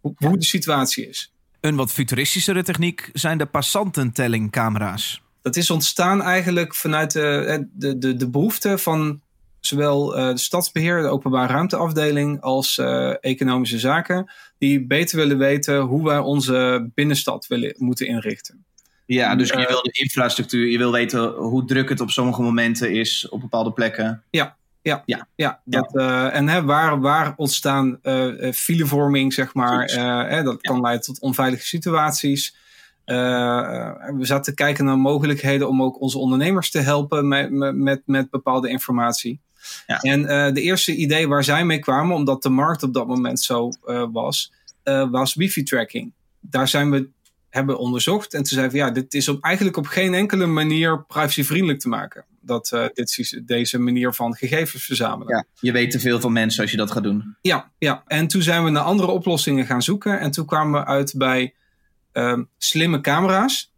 hoe, 0.00 0.12
hoe 0.16 0.38
de 0.38 0.44
situatie 0.44 1.08
is. 1.08 1.32
Een 1.60 1.76
wat 1.76 1.92
futuristischere 1.92 2.62
techniek 2.62 3.10
zijn 3.12 3.38
de 3.38 3.46
passantentellingcamera's. 3.46 5.22
Dat 5.42 5.56
is 5.56 5.70
ontstaan 5.70 6.22
eigenlijk 6.22 6.74
vanuit 6.74 7.12
de, 7.12 7.68
de, 7.72 7.98
de, 7.98 8.16
de 8.16 8.30
behoefte 8.30 8.78
van 8.78 9.20
zowel 9.60 10.18
uh, 10.18 10.28
de 10.28 10.38
stadsbeheer, 10.38 11.02
de 11.02 11.08
openbare 11.08 11.52
ruimteafdeling, 11.52 12.40
als 12.40 12.78
uh, 12.78 13.14
economische 13.20 13.78
zaken, 13.78 14.32
die 14.58 14.86
beter 14.86 15.16
willen 15.16 15.38
weten 15.38 15.80
hoe 15.80 16.04
wij 16.04 16.18
onze 16.18 16.90
binnenstad 16.94 17.46
willen, 17.46 17.74
moeten 17.76 18.06
inrichten. 18.06 18.64
Ja, 19.06 19.36
dus 19.36 19.48
je 19.48 19.66
wil 19.68 19.82
de 19.82 19.98
infrastructuur, 20.02 20.66
je 20.66 20.78
wil 20.78 20.92
weten 20.92 21.30
hoe 21.30 21.64
druk 21.64 21.88
het 21.88 22.00
op 22.00 22.10
sommige 22.10 22.42
momenten 22.42 22.92
is 22.92 23.28
op 23.28 23.40
bepaalde 23.40 23.72
plekken. 23.72 24.22
Ja, 24.30 24.56
ja, 24.88 25.02
ja. 25.06 25.28
ja, 25.34 25.60
dat, 25.64 25.94
uh, 25.94 26.34
en 26.34 26.48
hè, 26.48 26.64
waar, 26.64 27.00
waar 27.00 27.34
ontstaan 27.36 27.98
uh, 28.02 28.52
filevorming, 28.52 29.32
zeg 29.32 29.54
maar. 29.54 29.92
Uh, 29.94 30.28
hè, 30.28 30.42
dat 30.42 30.60
kan 30.60 30.76
ja. 30.76 30.82
leiden 30.82 31.04
tot 31.04 31.20
onveilige 31.20 31.66
situaties. 31.66 32.56
We 33.04 34.18
zaten 34.20 34.42
te 34.42 34.54
kijken 34.54 34.84
naar 34.84 34.98
mogelijkheden 34.98 35.68
om 35.68 35.82
ook 35.82 36.00
onze 36.00 36.18
ondernemers 36.18 36.70
te 36.70 36.78
helpen 36.78 37.28
met, 37.28 37.50
met, 37.74 38.02
met 38.04 38.30
bepaalde 38.30 38.68
informatie. 38.68 39.40
Ja. 39.86 39.98
En 39.98 40.54
de 40.54 40.60
eerste 40.60 40.94
idee 40.94 41.28
waar 41.28 41.44
zij 41.44 41.64
mee 41.64 41.78
kwamen, 41.78 42.16
omdat 42.16 42.42
de 42.42 42.48
markt 42.48 42.82
op 42.82 42.94
dat 42.94 43.06
moment 43.06 43.40
zo 43.40 43.68
was, 44.12 44.52
was 45.10 45.34
wifi-tracking. 45.34 46.12
Daar 46.40 46.68
zijn 46.68 46.90
we 46.90 47.08
hebben 47.58 47.78
onderzocht 47.78 48.34
en 48.34 48.42
toen 48.42 48.58
zeiden 48.58 48.72
we 48.72 48.84
ja, 48.84 48.90
dit 48.90 49.14
is 49.14 49.28
op, 49.28 49.44
eigenlijk 49.44 49.76
op 49.76 49.86
geen 49.86 50.14
enkele 50.14 50.46
manier 50.46 51.04
privacyvriendelijk 51.04 51.80
te 51.80 51.88
maken. 51.88 52.24
Dat 52.40 52.70
uh, 52.74 52.84
dit, 52.92 53.40
deze 53.44 53.78
manier 53.78 54.14
van 54.14 54.34
gegevens 54.34 54.84
verzamelen. 54.84 55.36
Ja, 55.36 55.44
je 55.60 55.72
weet 55.72 55.90
te 55.90 56.00
veel 56.00 56.20
van 56.20 56.32
mensen 56.32 56.62
als 56.62 56.70
je 56.70 56.76
dat 56.76 56.90
gaat 56.90 57.02
doen. 57.02 57.36
Ja, 57.40 57.72
ja, 57.78 58.02
en 58.06 58.26
toen 58.26 58.42
zijn 58.42 58.64
we 58.64 58.70
naar 58.70 58.82
andere 58.82 59.10
oplossingen 59.10 59.66
gaan 59.66 59.82
zoeken. 59.82 60.20
En 60.20 60.30
toen 60.30 60.46
kwamen 60.46 60.80
we 60.80 60.86
uit 60.86 61.14
bij 61.16 61.54
uh, 62.12 62.38
slimme 62.58 63.00
camera's. 63.00 63.72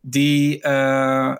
Die 0.00 0.56
uh, 0.66 1.34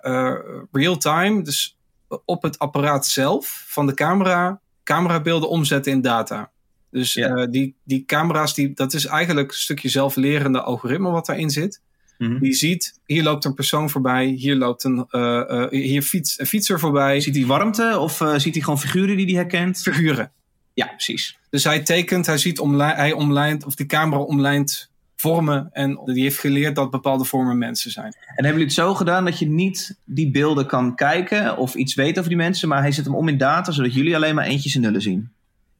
real-time, 0.71 1.43
dus 1.43 1.77
op 2.25 2.43
het 2.43 2.59
apparaat 2.59 3.05
zelf 3.05 3.63
van 3.67 3.85
de 3.85 3.93
camera, 3.93 4.61
camerabeelden 4.83 5.49
omzetten 5.49 5.91
in 5.91 6.01
data. 6.01 6.51
Dus 6.91 7.13
ja. 7.13 7.45
die, 7.45 7.75
die 7.83 8.05
camera's, 8.05 8.53
die, 8.53 8.73
dat 8.73 8.93
is 8.93 9.05
eigenlijk 9.05 9.47
een 9.51 9.57
stukje 9.57 9.89
zelflerende 9.89 10.61
algoritme 10.61 11.09
wat 11.09 11.25
daarin 11.25 11.49
zit. 11.49 11.81
Mhm. 12.17 12.39
Die 12.39 12.53
ziet, 12.53 12.99
hier 13.05 13.23
loopt 13.23 13.45
een 13.45 13.53
persoon 13.53 13.89
voorbij, 13.89 14.25
hier 14.25 14.55
loopt 14.55 14.83
een, 14.83 15.07
uh, 15.11 15.43
uh, 15.49 15.67
hier 15.69 16.01
fiets, 16.01 16.39
een 16.39 16.45
fietser 16.45 16.79
voorbij. 16.79 17.19
Ziet 17.19 17.35
hij 17.35 17.45
warmte 17.45 17.99
of 17.99 18.23
ziet 18.35 18.53
hij 18.53 18.63
gewoon 18.63 18.79
figuren 18.79 19.17
die 19.17 19.25
hij 19.25 19.35
herkent? 19.35 19.81
Figuren. 19.81 20.31
Ja, 20.73 20.85
precies. 20.85 21.37
Dus 21.49 21.63
hij 21.63 21.79
tekent, 21.79 22.25
hij 22.25 22.37
ziet 22.37 22.59
omlijn, 22.59 22.95
hij 22.95 23.11
omlijnt, 23.11 23.65
of 23.65 23.75
die 23.75 23.85
camera 23.85 24.21
omlijnt 24.21 24.91
vormen. 25.15 25.69
En 25.71 25.99
die 26.05 26.23
heeft 26.23 26.39
geleerd 26.39 26.75
dat 26.75 26.91
bepaalde 26.91 27.25
vormen 27.25 27.57
mensen 27.57 27.91
zijn. 27.91 28.13
En 28.13 28.21
hebben 28.25 28.45
jullie 28.45 28.65
het 28.65 28.73
zo 28.73 28.93
gedaan 28.93 29.25
dat 29.25 29.39
je 29.39 29.49
niet 29.49 29.97
die 30.05 30.31
beelden 30.31 30.67
kan 30.67 30.95
kijken 30.95 31.57
of 31.57 31.75
iets 31.75 31.95
weet 31.95 32.17
over 32.17 32.29
die 32.29 32.37
mensen, 32.37 32.67
maar 32.67 32.81
hij 32.81 32.91
zet 32.91 33.05
hem 33.05 33.15
om 33.15 33.27
in 33.27 33.37
data 33.37 33.71
zodat 33.71 33.93
jullie 33.93 34.15
alleen 34.15 34.35
maar 34.35 34.45
eentjes 34.45 34.75
en 34.75 34.81
nullen 34.81 35.01
zien? 35.01 35.31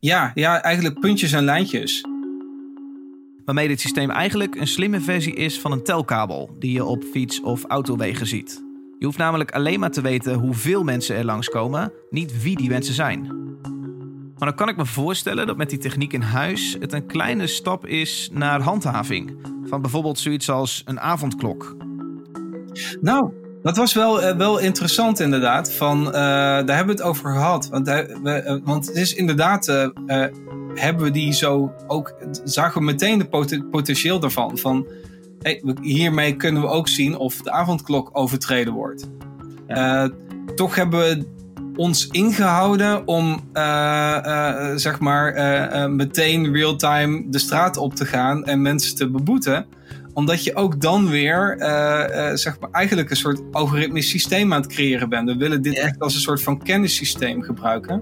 Ja, 0.02 0.32
ja, 0.34 0.62
eigenlijk 0.62 1.00
puntjes 1.00 1.32
en 1.32 1.44
lijntjes. 1.44 2.06
Waarmee 3.46 3.68
dit 3.68 3.80
systeem 3.80 4.10
eigenlijk 4.10 4.56
een 4.56 4.68
slimme 4.68 5.02
versie 5.02 5.34
is 5.34 5.60
van 5.60 5.72
een 5.72 5.84
telkabel 5.84 6.56
die 6.60 6.72
je 6.72 6.86
op 6.86 7.04
fiets- 7.04 7.42
of 7.42 7.64
autowegen 7.64 8.28
ziet. 8.28 8.64
Je 9.00 9.06
hoeft 9.06 9.18
namelijk 9.18 9.52
alleen 9.52 9.80
maar 9.80 9.92
te 9.92 10.02
weten 10.02 10.34
hoeveel 10.34 10.84
mensen 10.84 11.16
er 11.16 11.26
langskomen, 11.26 11.92
niet 12.10 12.42
wie 12.42 12.56
die 12.56 12.70
mensen 12.70 12.94
zijn. 12.94 13.22
Maar 14.38 14.50
dan 14.50 14.56
kan 14.56 14.70
ik 14.70 14.78
me 14.78 14.86
voorstellen 14.86 15.48
dat 15.48 15.58
met 15.58 15.70
die 15.70 15.80
techniek 15.80 16.14
in 16.14 16.22
huis 16.22 16.78
het 16.80 16.94
een 16.94 17.06
kleine 17.06 17.48
stap 17.48 17.86
is 17.86 18.30
naar 18.32 18.62
handhaving. 18.62 19.38
Van 19.64 19.82
bijvoorbeeld 19.82 20.20
zoiets 20.20 20.50
als 20.50 20.82
een 20.86 21.00
avondklok. 21.00 21.76
Nou, 23.02 23.32
dat 23.64 23.78
was 23.78 23.94
wel, 23.94 24.24
uh, 24.24 24.36
wel 24.36 24.60
interessant 24.60 25.20
inderdaad. 25.20 25.74
Van, 25.74 26.08
uh, 26.08 26.14
daar 26.14 26.76
hebben 26.76 26.96
we 26.96 27.02
het 27.02 27.02
over 27.02 27.32
gehad. 27.32 27.70
Want, 27.70 27.88
we, 27.88 28.62
want 28.64 28.88
het 28.88 28.96
is 28.96 29.14
inderdaad, 29.14 29.66
hebben 30.74 31.04
we 31.04 31.12
die 31.12 31.34
zo 31.34 31.74
ook, 31.88 32.16
zagen 32.44 32.80
we 32.80 32.86
meteen 32.86 33.18
de 33.18 33.26
pot 33.26 33.70
potentieel 33.72 34.20
daarvan. 34.20 34.58
Van, 34.58 34.88
hey, 35.40 35.64
hiermee 35.82 36.36
kunnen 36.36 36.62
we 36.62 36.68
ook 36.68 36.88
zien 36.88 37.18
of 37.18 37.36
de 37.36 37.52
avondklok 37.52 38.10
overtreden 38.14 38.74
wordt. 38.74 39.10
Ja. 39.68 40.10
toch 40.56 40.76
hebben 40.76 41.00
we 41.00 41.26
ons 41.76 42.08
ingehouden 42.08 43.08
om 43.08 43.50
zeg 44.76 45.00
maar 45.00 45.34
meteen 45.92 46.54
real-time 46.54 47.24
de 47.30 47.40
straat 47.40 47.78
op 47.78 47.96
te 47.96 48.06
gaan 48.06 48.46
en 48.46 48.62
mensen 48.62 48.96
te 48.96 49.10
beboeten 49.10 49.66
omdat 50.14 50.44
je 50.44 50.56
ook 50.56 50.82
dan 50.82 51.10
weer 51.10 51.58
uh, 51.58 51.66
uh, 52.10 52.36
zeg 52.36 52.60
maar 52.60 52.70
eigenlijk 52.72 53.10
een 53.10 53.16
soort 53.16 53.42
algoritmisch 53.52 54.10
systeem 54.10 54.54
aan 54.54 54.62
het 54.62 54.72
creëren 54.72 55.10
bent. 55.10 55.30
We 55.30 55.38
willen 55.38 55.62
dit 55.62 55.78
echt 55.78 56.00
als 56.00 56.16
een 56.16 56.22
soort 56.22 56.42
van 56.42 56.64
kennissysteem 56.64 57.42
gebruiken. 57.42 58.02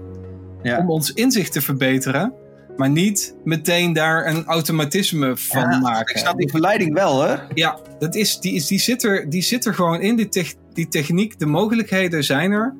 Ja. 0.62 0.78
Om 0.78 0.90
ons 0.90 1.12
inzicht 1.12 1.52
te 1.52 1.60
verbeteren. 1.60 2.32
Maar 2.76 2.90
niet 2.90 3.34
meteen 3.44 3.92
daar 3.92 4.26
een 4.26 4.44
automatisme 4.44 5.36
van 5.36 5.70
ja, 5.70 5.78
maken. 5.78 6.14
Ik 6.14 6.20
snap 6.20 6.38
die 6.38 6.50
verleiding 6.50 6.94
wel, 6.94 7.22
hè? 7.22 7.36
Ja, 7.54 7.78
dat 7.98 8.14
is, 8.14 8.40
die, 8.40 8.54
is, 8.54 8.66
die, 8.66 8.78
zit 8.78 9.02
er, 9.02 9.30
die 9.30 9.42
zit 9.42 9.64
er 9.64 9.74
gewoon 9.74 10.00
in, 10.00 10.16
die, 10.16 10.28
te 10.28 10.52
die 10.72 10.88
techniek. 10.88 11.38
De 11.38 11.46
mogelijkheden 11.46 12.24
zijn 12.24 12.52
er. 12.52 12.74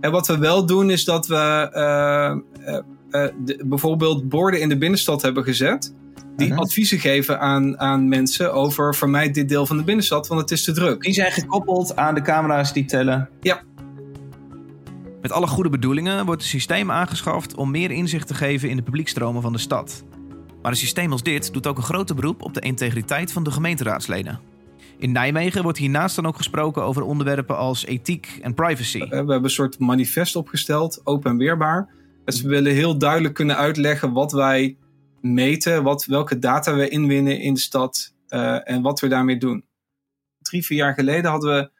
En 0.00 0.10
wat 0.10 0.26
we 0.26 0.38
wel 0.38 0.66
doen 0.66 0.90
is 0.90 1.04
dat 1.04 1.26
we 1.26 1.70
uh, 1.74 3.26
de, 3.44 3.62
bijvoorbeeld 3.64 4.28
borden 4.28 4.60
in 4.60 4.68
de 4.68 4.78
binnenstad 4.78 5.22
hebben 5.22 5.44
gezet 5.44 5.94
die 6.36 6.46
uh 6.46 6.52
-huh. 6.52 6.62
adviezen 6.62 6.98
geven 6.98 7.40
aan, 7.40 7.78
aan 7.78 8.08
mensen 8.08 8.52
over 8.52 8.94
vermijd 8.94 9.34
dit 9.34 9.48
deel 9.48 9.66
van 9.66 9.76
de 9.76 9.84
binnenstad, 9.84 10.28
want 10.28 10.40
het 10.40 10.50
is 10.50 10.64
te 10.64 10.72
druk. 10.72 11.02
Die 11.02 11.12
zijn 11.12 11.32
gekoppeld 11.32 11.96
aan 11.96 12.14
de 12.14 12.22
camera's 12.22 12.72
die 12.72 12.84
tellen. 12.84 13.28
Ja. 13.40 13.62
Met 15.20 15.32
alle 15.32 15.46
goede 15.46 15.70
bedoelingen 15.70 16.26
wordt 16.26 16.42
het 16.42 16.50
systeem 16.50 16.90
aangeschaft 16.90 17.54
om 17.54 17.70
meer 17.70 17.90
inzicht 17.90 18.26
te 18.26 18.34
geven 18.34 18.68
in 18.68 18.76
de 18.76 18.82
publiekstromen 18.82 19.42
van 19.42 19.52
de 19.52 19.58
stad. 19.58 20.04
Maar 20.62 20.70
een 20.70 20.76
systeem 20.76 21.12
als 21.12 21.22
dit 21.22 21.52
doet 21.52 21.66
ook 21.66 21.76
een 21.76 21.82
grote 21.82 22.14
beroep 22.14 22.42
op 22.42 22.54
de 22.54 22.60
integriteit 22.60 23.32
van 23.32 23.44
de 23.44 23.50
gemeenteraadsleden. 23.50 24.40
In 24.98 25.12
Nijmegen 25.12 25.62
wordt 25.62 25.78
hiernaast 25.78 26.16
dan 26.16 26.26
ook 26.26 26.36
gesproken 26.36 26.82
over 26.82 27.02
onderwerpen 27.02 27.56
als 27.56 27.84
ethiek 27.84 28.38
en 28.42 28.54
privacy. 28.54 28.98
We 28.98 29.16
hebben 29.16 29.44
een 29.44 29.50
soort 29.50 29.78
manifest 29.78 30.36
opgesteld, 30.36 31.00
open 31.04 31.30
en 31.30 31.36
weerbaar. 31.36 31.88
Dus 32.24 32.42
we 32.42 32.48
willen 32.48 32.72
heel 32.72 32.98
duidelijk 32.98 33.34
kunnen 33.34 33.56
uitleggen 33.56 34.12
wat 34.12 34.32
wij 34.32 34.76
meten 35.22 35.82
wat, 35.82 36.04
welke 36.04 36.38
data 36.38 36.74
we 36.74 36.88
inwinnen 36.88 37.40
in 37.40 37.54
de 37.54 37.60
stad 37.60 38.14
uh, 38.28 38.70
en 38.70 38.82
wat 38.82 39.00
we 39.00 39.08
daarmee 39.08 39.36
doen. 39.36 39.64
Drie, 40.38 40.64
vier 40.64 40.78
jaar 40.78 40.94
geleden 40.94 41.30
hadden 41.30 41.54
we 41.54 41.70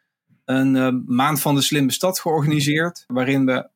een 0.45 0.75
uh, 0.75 0.89
maand 1.05 1.41
van 1.41 1.55
de 1.55 1.61
slimme 1.61 1.91
stad 1.91 2.19
georganiseerd, 2.19 3.03
waarin 3.07 3.45
we 3.45 3.69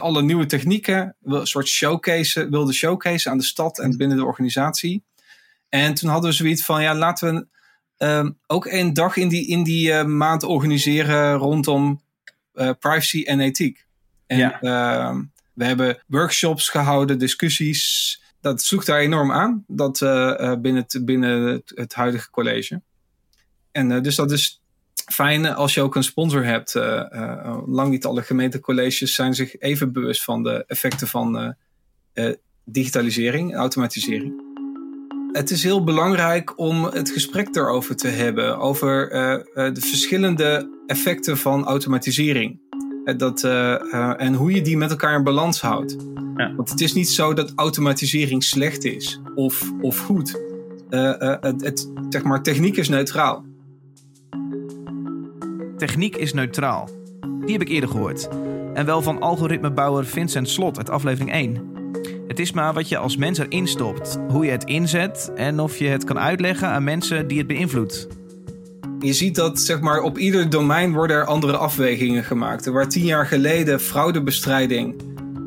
alle 0.00 0.22
nieuwe 0.22 0.46
technieken, 0.46 1.16
een 1.22 1.46
soort 1.46 1.68
showcase, 1.68 2.48
wilden 2.48 2.74
showcase 2.74 3.30
aan 3.30 3.38
de 3.38 3.44
stad 3.44 3.78
en 3.78 3.96
binnen 3.96 4.16
de 4.16 4.24
organisatie. 4.24 5.04
En 5.68 5.94
toen 5.94 6.10
hadden 6.10 6.30
we 6.30 6.36
zoiets 6.36 6.64
van, 6.64 6.82
ja, 6.82 6.94
laten 6.94 7.34
we 7.34 7.46
uh, 8.06 8.30
ook 8.46 8.66
een 8.66 8.92
dag 8.92 9.16
in 9.16 9.28
die, 9.28 9.46
in 9.46 9.62
die 9.62 9.88
uh, 9.88 10.04
maand 10.04 10.42
organiseren 10.42 11.34
rondom 11.34 12.02
privacy 12.78 13.22
en 13.22 13.40
ethiek. 13.40 13.86
En 14.26 14.38
ja. 14.38 14.60
Ehm, 14.60 15.22
we 15.54 15.64
hebben 15.64 16.02
workshops 16.06 16.68
gehouden, 16.68 17.18
discussies, 17.18 18.19
dat 18.40 18.62
sloeg 18.62 18.84
daar 18.84 18.98
enorm 18.98 19.32
aan, 19.32 19.64
dat, 19.66 20.00
uh, 20.00 20.54
binnen, 20.60 20.82
het, 20.82 21.04
binnen 21.04 21.62
het, 21.74 21.94
huidige 21.94 22.30
college. 22.30 22.80
En 23.72 23.90
uh, 23.90 24.00
dus 24.00 24.14
dat 24.14 24.30
is 24.30 24.62
fijn 25.12 25.46
als 25.46 25.74
je 25.74 25.80
ook 25.80 25.94
een 25.94 26.04
sponsor 26.04 26.44
hebt. 26.44 26.74
Uh, 26.74 27.58
lang 27.66 27.90
niet 27.90 28.04
alle 28.04 28.22
gemeentecolleges 28.22 29.14
zijn 29.14 29.34
zich 29.34 29.58
even 29.58 29.92
bewust 29.92 30.24
van 30.24 30.42
de 30.42 30.64
effecten 30.66 31.08
van 31.08 31.56
digitalisering 32.64 33.52
en 33.52 33.58
automatisering. 33.58 34.48
Het 35.32 35.50
is 35.50 35.62
heel 35.62 35.84
belangrijk 35.84 36.58
om 36.58 36.84
het 36.84 37.10
gesprek 37.10 37.52
daarover 37.52 37.96
te 37.96 38.08
hebben, 38.08 38.58
over 38.58 39.08
de 39.54 39.80
verschillende 39.80 40.78
effecten 40.86 41.38
van 41.38 41.64
automatisering. 41.64 42.69
Dat, 43.16 43.44
en 44.16 44.34
hoe 44.34 44.52
je 44.52 44.62
die 44.62 44.76
met 44.76 44.90
elkaar 44.90 45.16
in 45.16 45.24
balans 45.24 45.60
houdt. 45.60 45.96
Ja. 46.36 46.54
Want 46.56 46.70
het 46.70 46.80
is 46.80 46.92
niet 46.92 47.08
zo 47.08 47.34
dat 47.34 47.52
automatisering 47.56 48.44
slecht 48.44 48.84
is 48.84 49.20
of, 49.34 49.72
of 49.80 49.98
goed. 49.98 50.40
Het, 50.88 51.64
het, 51.64 51.90
zeg 52.08 52.22
maar, 52.22 52.42
techniek 52.42 52.76
is 52.76 52.88
neutraal. 52.88 53.44
Techniek 55.76 56.16
is 56.16 56.32
neutraal. 56.32 56.88
Die 57.40 57.52
heb 57.52 57.60
ik 57.60 57.68
eerder 57.68 57.90
gehoord. 57.90 58.28
En 58.74 58.86
wel 58.86 59.02
van 59.02 59.20
algoritmebouwer 59.20 60.06
Vincent 60.06 60.48
Slot 60.48 60.78
uit 60.78 60.90
aflevering 60.90 61.32
1. 61.32 61.70
Het 62.26 62.38
is 62.38 62.52
maar 62.52 62.74
wat 62.74 62.88
je 62.88 62.96
als 62.96 63.16
mens 63.16 63.38
erin 63.38 63.66
stopt, 63.66 64.18
hoe 64.28 64.44
je 64.44 64.50
het 64.50 64.64
inzet 64.64 65.32
en 65.34 65.60
of 65.60 65.76
je 65.76 65.86
het 65.86 66.04
kan 66.04 66.18
uitleggen 66.18 66.68
aan 66.68 66.84
mensen 66.84 67.28
die 67.28 67.38
het 67.38 67.46
beïnvloedt. 67.46 68.08
Je 69.00 69.12
ziet 69.12 69.34
dat 69.34 69.60
zeg 69.60 69.80
maar, 69.80 70.00
op 70.00 70.18
ieder 70.18 70.50
domein 70.50 70.92
worden 70.92 71.16
er 71.16 71.24
andere 71.24 71.56
afwegingen 71.56 72.24
gemaakt. 72.24 72.66
Waar 72.66 72.88
tien 72.88 73.04
jaar 73.04 73.26
geleden 73.26 73.80
fraudebestrijding 73.80 74.94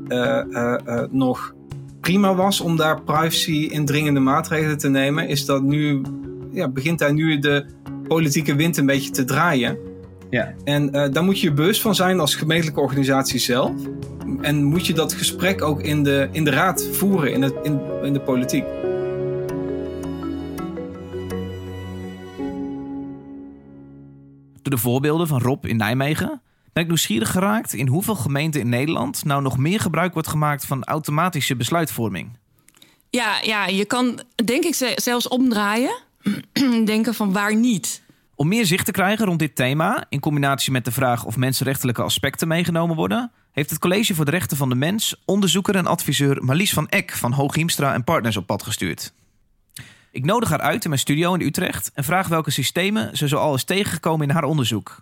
uh, 0.07 0.41
uh, 0.49 0.75
uh, 0.87 1.01
nog 1.09 1.53
prima 2.01 2.35
was 2.35 2.61
om 2.61 2.77
daar 2.77 3.01
privacy 3.01 3.67
indringende 3.71 4.19
maatregelen 4.19 4.77
te 4.77 4.89
nemen, 4.89 5.27
is 5.27 5.45
dat 5.45 5.63
nu, 5.63 6.01
ja, 6.51 6.67
begint 6.69 6.99
daar 6.99 7.13
nu 7.13 7.39
de 7.39 7.65
politieke 8.07 8.55
wind 8.55 8.77
een 8.77 8.85
beetje 8.85 9.11
te 9.11 9.23
draaien. 9.23 9.77
Ja. 10.29 10.53
En 10.63 10.91
daar 10.91 11.23
moet 11.23 11.39
je 11.39 11.47
je 11.47 11.53
bewust 11.53 11.81
van 11.81 11.95
zijn 11.95 12.19
als 12.19 12.35
gemeentelijke 12.35 12.79
organisatie 12.79 13.39
zelf. 13.39 13.71
En 14.41 14.63
moet 14.63 14.87
je 14.87 14.93
dat 14.93 15.13
gesprek 15.13 15.61
ook 15.61 15.81
in 15.81 16.03
de, 16.03 16.27
in 16.31 16.43
de 16.43 16.51
raad 16.51 16.87
voeren, 16.91 17.33
in, 17.33 17.41
het, 17.41 17.53
in, 17.63 17.79
in 18.03 18.13
de 18.13 18.21
politiek. 18.21 18.63
De 24.73 24.79
voorbeelden 24.79 25.27
van 25.27 25.41
Rob 25.41 25.65
in 25.65 25.77
Nijmegen 25.77 26.41
ben 26.73 26.83
ik 26.83 26.89
nieuwsgierig 26.89 27.31
geraakt 27.31 27.73
in 27.73 27.87
hoeveel 27.87 28.15
gemeenten 28.15 28.61
in 28.61 28.69
Nederland 28.69 29.25
nou 29.25 29.41
nog 29.41 29.57
meer 29.57 29.79
gebruik 29.79 30.13
wordt 30.13 30.27
gemaakt 30.27 30.65
van 30.65 30.83
automatische 30.83 31.55
besluitvorming. 31.55 32.29
Ja, 33.09 33.39
ja 33.41 33.65
je 33.65 33.85
kan 33.85 34.19
denk 34.45 34.63
ik 34.63 34.93
zelfs 34.95 35.27
omdraaien. 35.27 35.95
Denken 36.85 37.13
van 37.13 37.33
waar 37.33 37.55
niet. 37.55 38.01
Om 38.35 38.47
meer 38.47 38.65
zicht 38.65 38.85
te 38.85 38.91
krijgen 38.91 39.25
rond 39.25 39.39
dit 39.39 39.55
thema, 39.55 40.05
in 40.09 40.19
combinatie 40.19 40.71
met 40.71 40.85
de 40.85 40.91
vraag 40.91 41.25
of 41.25 41.37
mensenrechtelijke 41.37 42.01
aspecten 42.01 42.47
meegenomen 42.47 42.95
worden, 42.95 43.31
heeft 43.51 43.69
het 43.69 43.79
College 43.79 44.15
voor 44.15 44.25
de 44.25 44.31
Rechten 44.31 44.57
van 44.57 44.69
de 44.69 44.75
Mens 44.75 45.21
onderzoeker 45.25 45.75
en 45.75 45.87
adviseur 45.87 46.43
Marlies 46.43 46.73
van 46.73 46.87
Eck 46.87 47.11
van 47.11 47.31
Hooghiemstra 47.31 47.93
en 47.93 48.03
Partners 48.03 48.37
op 48.37 48.45
pad 48.45 48.63
gestuurd. 48.63 49.13
Ik 50.13 50.25
nodig 50.25 50.49
haar 50.49 50.61
uit 50.61 50.83
in 50.83 50.89
mijn 50.89 51.01
studio 51.01 51.33
in 51.33 51.41
Utrecht 51.41 51.91
en 51.93 52.03
vraag 52.03 52.27
welke 52.27 52.51
systemen 52.51 53.17
ze 53.17 53.27
zoal 53.27 53.55
is 53.55 53.63
tegengekomen 53.63 54.27
in 54.27 54.33
haar 54.33 54.43
onderzoek. 54.43 55.01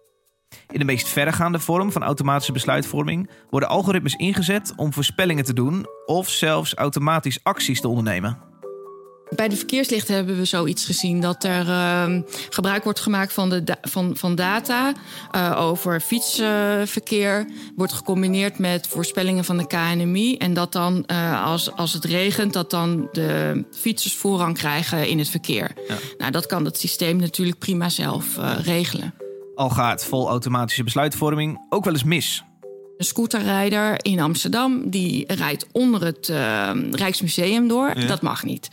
In 0.71 0.78
de 0.78 0.85
meest 0.85 1.09
verregaande 1.09 1.59
vorm 1.59 1.92
van 1.92 2.02
automatische 2.02 2.52
besluitvorming 2.52 3.30
worden 3.50 3.69
algoritmes 3.69 4.14
ingezet 4.14 4.73
om 4.76 4.92
voorspellingen 4.92 5.45
te 5.45 5.52
doen 5.52 5.87
of 6.07 6.28
zelfs 6.28 6.75
automatisch 6.75 7.38
acties 7.42 7.80
te 7.80 7.88
ondernemen. 7.88 8.50
Bij 9.34 9.49
de 9.49 9.56
verkeerslichten 9.56 10.14
hebben 10.14 10.37
we 10.37 10.44
zoiets 10.44 10.84
gezien 10.84 11.20
dat 11.20 11.44
er 11.44 11.66
uh, 11.66 12.20
gebruik 12.50 12.84
wordt 12.84 13.00
gemaakt 13.00 13.32
van, 13.32 13.49
de 13.49 13.76
van, 13.82 14.16
van 14.16 14.34
data 14.34 14.92
uh, 15.37 15.60
over 15.60 16.00
fietsverkeer. 16.00 17.46
wordt 17.76 17.92
gecombineerd 17.92 18.58
met 18.58 18.87
voorspellingen 18.87 19.44
van 19.44 19.56
de 19.56 19.66
KNMI. 19.66 20.37
En 20.37 20.54
dat 20.54 20.72
dan, 20.72 21.04
uh, 21.06 21.46
als, 21.46 21.72
als 21.72 21.92
het 21.92 22.04
regent, 22.04 22.52
dat 22.52 22.70
dan 22.70 23.08
de 23.12 23.64
fietsers 23.72 24.14
voorrang 24.14 24.56
krijgen 24.58 25.08
in 25.08 25.18
het 25.18 25.28
verkeer. 25.28 25.70
Ja. 25.88 25.96
Nou, 26.18 26.30
dat 26.30 26.46
kan 26.46 26.64
het 26.64 26.78
systeem 26.78 27.16
natuurlijk 27.16 27.58
prima 27.58 27.88
zelf 27.88 28.38
regelen. 28.62 29.14
Al 29.54 29.70
gaat 29.70 30.04
vol 30.04 30.28
automatische 30.28 30.84
besluitvorming 30.84 31.66
ook 31.68 31.84
wel 31.84 31.92
eens 31.92 32.04
mis. 32.04 32.44
Een 33.00 33.07
scooterrijder 33.07 33.97
in 34.02 34.21
Amsterdam 34.21 34.90
die 34.90 35.25
rijdt 35.35 35.66
onder 35.73 36.04
het 36.04 36.28
uh, 36.28 36.71
Rijksmuseum 36.90 37.69
door. 37.69 37.92
Ja. 37.99 38.07
Dat 38.07 38.23
mag 38.23 38.45
niet. 38.45 38.69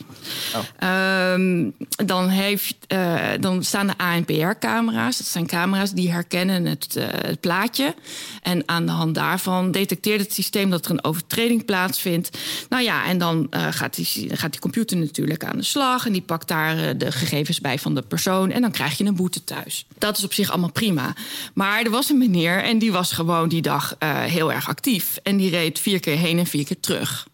Oh. 0.54 1.32
Um, 1.32 1.74
dan, 2.04 2.28
heeft, 2.28 2.76
uh, 2.88 3.20
dan 3.40 3.64
staan 3.64 3.86
de 3.86 3.98
ANPR-camera's. 3.98 5.18
Dat 5.18 5.26
zijn 5.26 5.46
camera's 5.46 5.92
die 5.92 6.10
herkennen 6.10 6.64
het, 6.64 6.94
uh, 6.98 7.04
het, 7.10 7.40
plaatje. 7.40 7.94
En 8.42 8.62
aan 8.66 8.86
de 8.86 8.92
hand 8.92 9.14
daarvan 9.14 9.70
detecteert 9.70 10.20
het 10.20 10.32
systeem 10.32 10.70
dat 10.70 10.84
er 10.84 10.90
een 10.90 11.04
overtreding 11.04 11.64
plaatsvindt. 11.64 12.38
Nou 12.68 12.82
ja, 12.82 13.06
en 13.06 13.18
dan 13.18 13.46
gaat, 13.50 13.94
die, 13.94 14.36
gaat 14.36 14.52
die 14.52 14.60
computer 14.60 14.96
natuurlijk 14.96 15.44
aan 15.44 15.56
de 15.56 15.62
slag. 15.62 16.06
En 16.06 16.12
die 16.12 16.22
pakt 16.22 16.48
daar 16.48 16.98
de 16.98 17.12
gegevens 17.12 17.60
bij 17.60 17.78
van 17.78 17.94
de 17.94 18.02
persoon. 18.02 18.50
En 18.50 18.60
dan 18.60 18.70
krijg 18.70 18.98
je 18.98 19.04
een 19.04 19.16
boete 19.16 19.44
thuis. 19.44 19.86
Dat 19.98 20.16
is 20.16 20.24
op 20.24 20.32
zich 20.32 20.50
allemaal 20.50 20.72
prima. 20.72 21.14
Maar 21.54 21.82
er 21.82 21.90
was 21.90 22.10
een 22.10 22.18
meneer 22.18 22.62
en 22.62 22.78
die 22.78 22.92
was 22.92 23.12
gewoon 23.12 23.48
die 23.48 23.62
dag 23.62 23.96
heel 24.22 24.52
erg 24.52 24.68
actief. 24.68 25.16
En 25.22 25.36
die 25.36 25.50
reed 25.50 25.78
vier 25.78 26.00
keer 26.00 26.16
heen 26.16 26.38
en 26.38 26.46
vier 26.46 26.64
keer 26.64 26.80
terug. 26.80 27.28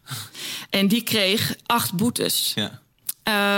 En 0.71 0.88
die 0.88 1.03
kreeg 1.03 1.57
acht 1.67 1.93
boetes. 1.93 2.53
Ja. 2.55 2.83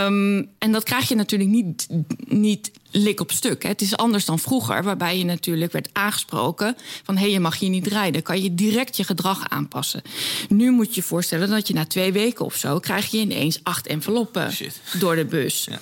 Um, 0.04 0.48
en 0.58 0.72
dat 0.72 0.84
krijg 0.84 1.08
je 1.08 1.14
natuurlijk 1.14 1.50
niet, 1.50 1.88
niet 2.26 2.70
lik 2.90 3.20
op 3.20 3.32
stuk. 3.32 3.62
Hè. 3.62 3.68
Het 3.68 3.80
is 3.80 3.96
anders 3.96 4.24
dan 4.24 4.38
vroeger, 4.38 4.82
waarbij 4.82 5.18
je 5.18 5.24
natuurlijk 5.24 5.72
werd 5.72 5.88
aangesproken 5.92 6.76
van 7.02 7.14
hé, 7.14 7.22
hey, 7.22 7.30
je 7.30 7.40
mag 7.40 7.58
hier 7.58 7.70
niet 7.70 7.86
rijden. 7.86 8.22
Kan 8.22 8.42
je 8.42 8.54
direct 8.54 8.96
je 8.96 9.04
gedrag 9.04 9.48
aanpassen. 9.48 10.02
Nu 10.48 10.70
moet 10.70 10.94
je 10.94 11.02
voorstellen 11.02 11.48
dat 11.48 11.68
je 11.68 11.74
na 11.74 11.86
twee 11.86 12.12
weken 12.12 12.44
of 12.44 12.56
zo 12.56 12.78
krijg 12.78 13.10
je 13.10 13.18
ineens 13.18 13.60
acht 13.62 13.86
enveloppen 13.86 14.52
Shit. 14.52 14.80
door 14.98 15.16
de 15.16 15.24
bus. 15.24 15.66
Ja. 15.70 15.78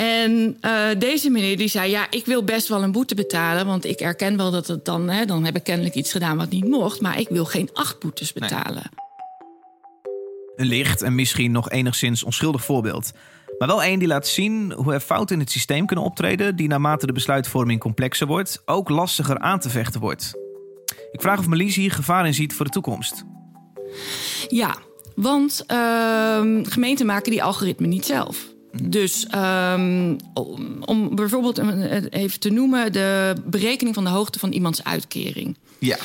En 0.00 0.56
uh, 0.60 0.88
deze 0.98 1.30
meneer 1.30 1.56
die 1.56 1.68
zei: 1.68 1.90
Ja, 1.90 2.06
ik 2.10 2.26
wil 2.26 2.44
best 2.44 2.68
wel 2.68 2.82
een 2.82 2.92
boete 2.92 3.14
betalen. 3.14 3.66
Want 3.66 3.84
ik 3.84 4.00
erken 4.00 4.36
wel 4.36 4.50
dat 4.50 4.66
het 4.66 4.84
dan, 4.84 5.08
hè, 5.08 5.24
dan 5.24 5.44
heb 5.44 5.56
ik 5.56 5.64
kennelijk 5.64 5.94
iets 5.94 6.12
gedaan 6.12 6.36
wat 6.36 6.50
niet 6.50 6.68
mocht. 6.68 7.00
Maar 7.00 7.18
ik 7.18 7.28
wil 7.28 7.44
geen 7.44 7.68
acht 7.72 8.00
boetes 8.00 8.32
betalen. 8.32 8.90
Nee. 8.92 9.08
Een 10.56 10.66
licht 10.66 11.02
en 11.02 11.14
misschien 11.14 11.52
nog 11.52 11.70
enigszins 11.70 12.22
onschuldig 12.22 12.64
voorbeeld. 12.64 13.12
Maar 13.58 13.68
wel 13.68 13.82
één 13.82 13.98
die 13.98 14.08
laat 14.08 14.26
zien 14.26 14.72
hoe 14.72 14.92
er 14.92 15.00
fouten 15.00 15.34
in 15.34 15.40
het 15.40 15.50
systeem 15.50 15.86
kunnen 15.86 16.04
optreden. 16.04 16.56
die 16.56 16.68
naarmate 16.68 17.06
de 17.06 17.12
besluitvorming 17.12 17.80
complexer 17.80 18.26
wordt, 18.26 18.62
ook 18.64 18.88
lastiger 18.88 19.38
aan 19.38 19.60
te 19.60 19.70
vechten 19.70 20.00
wordt. 20.00 20.32
Ik 21.12 21.20
vraag 21.20 21.38
of 21.38 21.46
Melis 21.46 21.76
hier 21.76 21.92
gevaar 21.92 22.26
in 22.26 22.34
ziet 22.34 22.54
voor 22.54 22.64
de 22.64 22.72
toekomst. 22.72 23.24
Ja, 24.48 24.76
want 25.14 25.64
uh, 25.72 26.40
gemeenten 26.62 27.06
maken 27.06 27.30
die 27.30 27.42
algoritme 27.42 27.86
niet 27.86 28.06
zelf. 28.06 28.49
Dus 28.82 29.26
um, 29.34 30.16
om 30.80 31.14
bijvoorbeeld 31.14 31.58
even 32.10 32.40
te 32.40 32.50
noemen, 32.50 32.92
de 32.92 33.34
berekening 33.44 33.94
van 33.94 34.04
de 34.04 34.10
hoogte 34.10 34.38
van 34.38 34.52
iemands 34.52 34.84
uitkering. 34.84 35.56
Ja. 35.78 35.98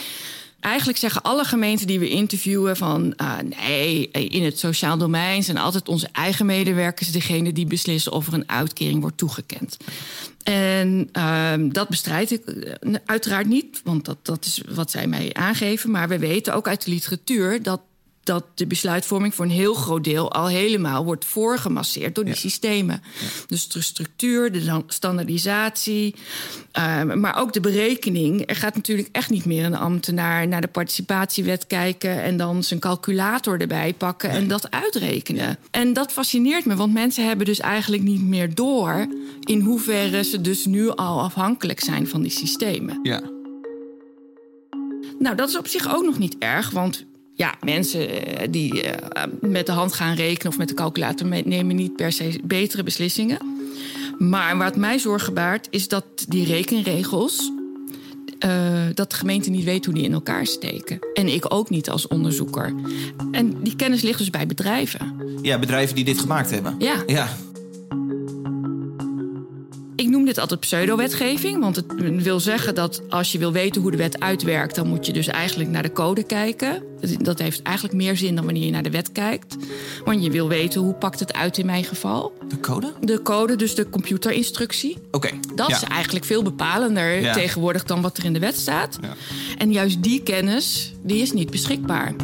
Eigenlijk 0.59 0.97
zeggen 0.97 1.21
alle 1.21 1.43
gemeenten 1.43 1.87
die 1.87 1.99
we 1.99 2.09
interviewen 2.09 2.77
van 2.77 3.13
uh, 3.21 3.33
nee, 3.65 4.11
in 4.11 4.43
het 4.43 4.59
sociaal 4.59 4.97
domein 4.97 5.43
zijn 5.43 5.57
altijd 5.57 5.87
onze 5.87 6.09
eigen 6.11 6.45
medewerkers 6.45 7.11
degene 7.11 7.53
die 7.53 7.65
beslissen 7.65 8.11
of 8.11 8.27
er 8.27 8.33
een 8.33 8.49
uitkering 8.49 9.01
wordt 9.01 9.17
toegekend. 9.17 9.77
En 10.43 11.09
uh, 11.13 11.53
dat 11.71 11.87
bestrijd 11.89 12.31
ik 12.31 12.45
eh, 12.45 12.93
uiteraard 13.05 13.47
niet, 13.47 13.81
want 13.83 14.05
dat, 14.05 14.17
dat 14.21 14.45
is 14.45 14.61
wat 14.69 14.91
zij 14.91 15.07
mij 15.07 15.33
aangeven. 15.33 15.91
Maar 15.91 16.07
we 16.07 16.19
weten 16.19 16.53
ook 16.53 16.67
uit 16.67 16.85
de 16.85 16.91
literatuur 16.91 17.63
dat 17.63 17.81
dat 18.25 18.45
de 18.53 18.67
besluitvorming 18.67 19.35
voor 19.35 19.45
een 19.45 19.51
heel 19.51 19.73
groot 19.73 20.03
deel 20.03 20.31
al 20.31 20.47
helemaal 20.47 21.05
wordt 21.05 21.25
voorgemasseerd 21.25 22.15
door 22.15 22.25
die 22.25 22.35
systemen. 22.35 23.01
Dus 23.47 23.67
de 23.67 23.81
structuur, 23.81 24.51
de 24.51 24.81
standaardisatie, 24.87 26.15
uh, 26.77 27.03
maar 27.03 27.39
ook 27.39 27.53
de 27.53 27.59
berekening. 27.59 28.49
Er 28.49 28.55
gaat 28.55 28.75
natuurlijk 28.75 29.09
echt 29.11 29.29
niet 29.29 29.45
meer 29.45 29.65
een 29.65 29.75
ambtenaar 29.75 30.47
naar 30.47 30.61
de 30.61 30.67
participatiewet 30.67 31.67
kijken 31.67 32.23
en 32.23 32.37
dan 32.37 32.63
zijn 32.63 32.79
calculator 32.79 33.61
erbij 33.61 33.93
pakken 33.93 34.29
en 34.29 34.47
dat 34.47 34.71
uitrekenen. 34.71 35.57
En 35.71 35.93
dat 35.93 36.11
fascineert 36.11 36.65
me, 36.65 36.75
want 36.75 36.93
mensen 36.93 37.27
hebben 37.27 37.45
dus 37.45 37.59
eigenlijk 37.59 38.03
niet 38.03 38.21
meer 38.21 38.55
door 38.55 39.07
in 39.39 39.59
hoeverre 39.59 40.23
ze 40.23 40.41
dus 40.41 40.65
nu 40.65 40.89
al 40.89 41.21
afhankelijk 41.21 41.79
zijn 41.79 42.07
van 42.07 42.21
die 42.21 42.31
systemen. 42.31 42.99
Ja. 43.03 43.21
Nou, 45.19 45.35
dat 45.35 45.49
is 45.49 45.57
op 45.57 45.67
zich 45.67 45.95
ook 45.95 46.05
nog 46.05 46.17
niet 46.17 46.35
erg, 46.39 46.69
want 46.69 47.05
ja, 47.35 47.55
mensen 47.61 48.09
eh, 48.09 48.47
die 48.49 48.83
uh, 48.83 48.91
met 49.41 49.65
de 49.65 49.71
hand 49.71 49.93
gaan 49.93 50.15
rekenen 50.15 50.51
of 50.51 50.57
met 50.57 50.67
de 50.67 50.73
calculator 50.73 51.27
nemen 51.27 51.75
niet 51.75 51.95
per 51.95 52.11
se 52.11 52.39
betere 52.43 52.83
beslissingen. 52.83 53.37
Maar 54.17 54.57
wat 54.57 54.75
mij 54.75 54.99
zorgen 54.99 55.33
baart, 55.33 55.67
is 55.69 55.87
dat 55.87 56.05
die 56.27 56.45
rekenregels. 56.45 57.51
Uh, 58.45 58.83
dat 58.93 59.09
de 59.09 59.15
gemeente 59.15 59.49
niet 59.49 59.63
weet 59.63 59.85
hoe 59.85 59.93
die 59.93 60.03
in 60.03 60.13
elkaar 60.13 60.45
steken. 60.45 60.99
En 61.13 61.27
ik 61.27 61.53
ook 61.53 61.69
niet 61.69 61.89
als 61.89 62.07
onderzoeker. 62.07 62.73
En 63.31 63.63
die 63.63 63.75
kennis 63.75 64.01
ligt 64.01 64.17
dus 64.17 64.29
bij 64.29 64.47
bedrijven. 64.47 65.15
Ja, 65.41 65.59
bedrijven 65.59 65.95
die 65.95 66.03
dit 66.03 66.19
gemaakt 66.19 66.51
hebben. 66.51 66.75
Ja. 66.79 67.03
ja. 67.07 67.27
Ik 70.15 70.21
noem 70.21 70.29
dit 70.29 70.41
altijd 70.41 70.59
pseudo-wetgeving, 70.59 71.59
want 71.59 71.75
het 71.75 71.85
wil 72.23 72.39
zeggen 72.39 72.75
dat 72.75 73.01
als 73.09 73.31
je 73.31 73.37
wil 73.37 73.51
weten 73.51 73.81
hoe 73.81 73.91
de 73.91 73.97
wet 73.97 74.19
uitwerkt, 74.19 74.75
dan 74.75 74.87
moet 74.87 75.05
je 75.05 75.13
dus 75.13 75.27
eigenlijk 75.27 75.69
naar 75.69 75.83
de 75.83 75.91
code 75.91 76.23
kijken. 76.23 76.83
Dat 77.17 77.39
heeft 77.39 77.61
eigenlijk 77.61 77.95
meer 77.95 78.17
zin 78.17 78.35
dan 78.35 78.45
wanneer 78.45 78.65
je 78.65 78.71
naar 78.71 78.83
de 78.83 78.89
wet 78.89 79.11
kijkt. 79.11 79.55
Want 80.05 80.23
je 80.23 80.31
wil 80.31 80.47
weten 80.47 80.81
hoe 80.81 80.93
pakt 80.93 81.19
het 81.19 81.33
uit 81.33 81.57
in 81.57 81.65
mijn 81.65 81.83
geval. 81.83 82.33
De 82.47 82.59
code? 82.59 82.93
De 83.01 83.21
code, 83.21 83.55
dus 83.55 83.75
de 83.75 83.89
computerinstructie. 83.89 84.97
Oké. 85.11 85.29
Dat 85.55 85.69
is 85.69 85.83
eigenlijk 85.83 86.25
veel 86.25 86.43
bepalender 86.43 87.33
tegenwoordig 87.33 87.83
dan 87.83 88.01
wat 88.01 88.17
er 88.17 88.25
in 88.25 88.33
de 88.33 88.39
wet 88.39 88.57
staat. 88.57 88.97
Ja. 89.01 89.13
En 89.57 89.71
juist 89.71 90.03
die 90.03 90.23
kennis, 90.23 90.93
die 91.03 91.21
is 91.21 91.31
niet 91.31 91.51
beschikbaar. 91.51 92.15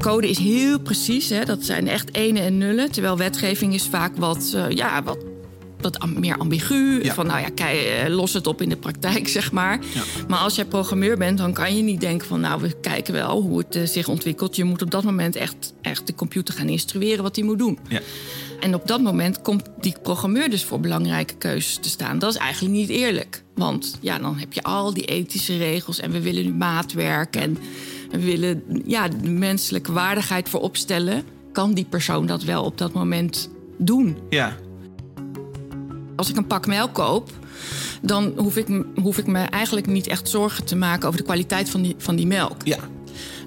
Code 0.00 0.28
is 0.28 0.38
heel 0.38 0.80
precies, 0.80 1.28
hè? 1.28 1.44
dat 1.44 1.64
zijn 1.64 1.88
echt 1.88 2.14
ene 2.14 2.40
en 2.40 2.58
nullen. 2.58 2.92
Terwijl 2.92 3.16
wetgeving 3.16 3.74
is 3.74 3.86
vaak 3.86 4.16
wat, 4.16 4.52
uh, 4.54 4.70
ja, 4.70 5.02
wat, 5.02 5.18
wat 5.80 6.06
meer 6.06 6.36
ambigu. 6.36 7.04
Van 7.04 7.26
nou 7.26 7.40
ja, 7.40 7.48
kijk, 7.54 7.80
eh, 7.80 8.14
los 8.14 8.32
het 8.32 8.46
op 8.46 8.62
in 8.62 8.68
de 8.68 8.76
praktijk, 8.76 9.28
zeg 9.38 9.52
maar. 9.52 9.78
Ja. 9.94 10.02
Maar 10.28 10.38
als 10.38 10.54
jij 10.54 10.64
programmeur 10.64 11.16
bent, 11.16 11.38
dan 11.38 11.52
kan 11.52 11.76
je 11.76 11.82
niet 11.82 12.00
denken 12.00 12.26
van... 12.26 12.40
nou, 12.40 12.60
we 12.60 12.80
kijken 12.80 13.12
wel 13.12 13.42
hoe 13.42 13.58
het 13.58 13.76
uh, 13.76 13.86
zich 13.86 14.08
ontwikkelt. 14.08 14.56
Je 14.56 14.64
moet 14.64 14.82
op 14.82 14.90
dat 14.90 15.04
moment 15.04 15.36
echt, 15.36 15.74
echt 15.82 16.06
de 16.06 16.14
computer 16.14 16.54
gaan 16.54 16.68
instrueren 16.68 17.22
wat 17.22 17.36
hij 17.36 17.44
moet 17.44 17.58
doen. 17.58 17.78
Ja. 17.88 18.00
En 18.60 18.74
op 18.74 18.86
dat 18.86 19.00
moment 19.00 19.42
komt 19.42 19.62
die 19.80 19.94
programmeur 20.02 20.50
dus 20.50 20.64
voor 20.64 20.80
belangrijke 20.80 21.34
keuzes 21.34 21.76
te 21.76 21.88
staan. 21.88 22.18
Dat 22.18 22.30
is 22.34 22.38
eigenlijk 22.38 22.74
niet 22.74 22.88
eerlijk. 22.88 23.42
Want 23.54 23.98
ja, 24.00 24.18
dan 24.18 24.38
heb 24.38 24.52
je 24.52 24.62
al 24.62 24.94
die 24.94 25.04
ethische 25.04 25.56
regels 25.56 26.00
en 26.00 26.10
we 26.10 26.20
willen 26.20 26.44
nu 26.44 26.52
maatwerk... 26.52 27.36
en 27.36 27.58
willen 28.10 28.62
ja, 28.84 29.08
de 29.08 29.28
menselijke 29.28 29.92
waardigheid 29.92 30.48
voor 30.48 30.60
opstellen. 30.60 31.24
Kan 31.52 31.74
die 31.74 31.86
persoon 31.88 32.26
dat 32.26 32.42
wel 32.42 32.64
op 32.64 32.78
dat 32.78 32.92
moment 32.92 33.50
doen? 33.76 34.16
Ja. 34.28 34.56
Als 36.16 36.30
ik 36.30 36.36
een 36.36 36.46
pak 36.46 36.66
melk 36.66 36.94
koop, 36.94 37.30
dan 38.02 38.32
hoef 38.36 38.56
ik, 38.56 38.84
hoef 39.02 39.18
ik 39.18 39.26
me 39.26 39.38
eigenlijk 39.38 39.86
niet 39.86 40.06
echt 40.06 40.28
zorgen 40.28 40.64
te 40.64 40.76
maken 40.76 41.06
over 41.06 41.20
de 41.20 41.26
kwaliteit 41.26 41.70
van 41.70 41.82
die, 41.82 41.94
van 41.98 42.16
die 42.16 42.26
melk. 42.26 42.56
Ja. 42.64 42.78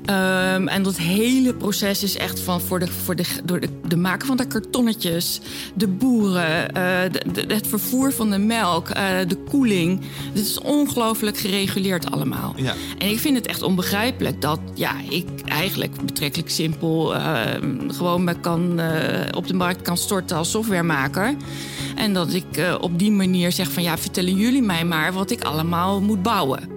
Ehm, 0.05 0.67
en 0.67 0.83
dat 0.83 0.97
hele 0.97 1.53
proces 1.53 2.03
is 2.03 2.17
echt 2.17 2.39
van 2.39 2.62
voor 2.62 2.79
de, 2.79 2.88
voor 2.88 3.15
de, 3.15 3.23
door 3.43 3.59
de, 3.59 3.69
de 3.88 3.97
maken 3.97 4.27
van 4.27 4.38
de 4.38 4.47
kartonnetjes, 4.47 5.39
de 5.73 5.88
boeren, 5.88 6.62
uh, 6.62 7.01
de, 7.12 7.21
de, 7.33 7.53
het 7.53 7.67
vervoer 7.67 8.13
van 8.13 8.29
de 8.29 8.38
melk, 8.38 8.89
uh, 8.89 8.95
de 9.27 9.36
koeling. 9.49 10.01
Het 10.33 10.45
is 10.45 10.59
ongelooflijk 10.59 11.38
gereguleerd 11.38 12.12
allemaal. 12.12 12.53
Ja. 12.55 12.73
En 12.97 13.09
ik 13.09 13.19
vind 13.19 13.36
het 13.38 13.47
echt 13.47 13.62
onbegrijpelijk 13.62 14.41
dat 14.41 14.59
ja, 14.73 14.95
ik 15.09 15.27
eigenlijk 15.45 16.05
betrekkelijk 16.05 16.49
simpel 16.49 17.15
uh, 17.15 17.41
gewoon 17.88 18.23
me 18.23 18.39
kan, 18.39 18.81
op 19.36 19.47
de 19.47 19.53
markt 19.53 19.81
kan 19.81 19.97
storten 19.97 20.38
als 20.38 20.51
softwaremaker. 20.51 21.36
En 21.95 22.13
dat 22.13 22.33
ik 22.33 22.45
op 22.81 22.99
die 22.99 23.12
manier 23.12 23.51
zeg 23.51 23.71
van 23.71 23.83
ja, 23.83 23.97
vertellen 23.97 24.36
jullie 24.36 24.62
mij 24.62 24.86
maar 24.86 25.13
wat 25.13 25.31
ik 25.31 25.43
allemaal 25.43 26.01
moet 26.01 26.23
bouwen. 26.23 26.72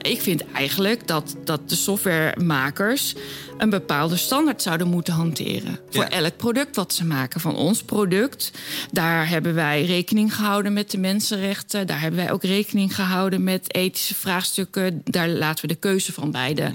Ik 0.00 0.20
vind 0.20 0.42
eigenlijk 0.52 1.06
dat, 1.06 1.36
dat 1.44 1.68
de 1.68 1.74
softwaremakers 1.74 3.14
een 3.58 3.70
bepaalde 3.70 4.16
standaard 4.16 4.62
zouden 4.62 4.88
moeten 4.88 5.14
hanteren. 5.14 5.78
Voor 5.90 6.02
Ja. 6.02 6.10
elk 6.10 6.36
product 6.36 6.76
wat 6.76 6.94
ze 6.94 7.04
maken. 7.04 7.40
Van 7.40 7.56
ons 7.56 7.82
product, 7.82 8.50
daar 8.92 9.28
hebben 9.28 9.54
wij 9.54 9.84
rekening 9.84 10.34
gehouden 10.34 10.72
met 10.72 10.90
de 10.90 10.98
mensenrechten. 10.98 11.86
Daar 11.86 12.00
hebben 12.00 12.20
wij 12.24 12.32
ook 12.32 12.42
rekening 12.42 12.94
gehouden 12.94 13.44
met 13.44 13.74
ethische 13.74 14.14
vraagstukken. 14.14 15.00
Daar 15.04 15.28
laten 15.28 15.62
we 15.62 15.74
de 15.74 15.80
keuze 15.80 16.12
van 16.12 16.30
bij 16.30 16.54
de 16.54 16.70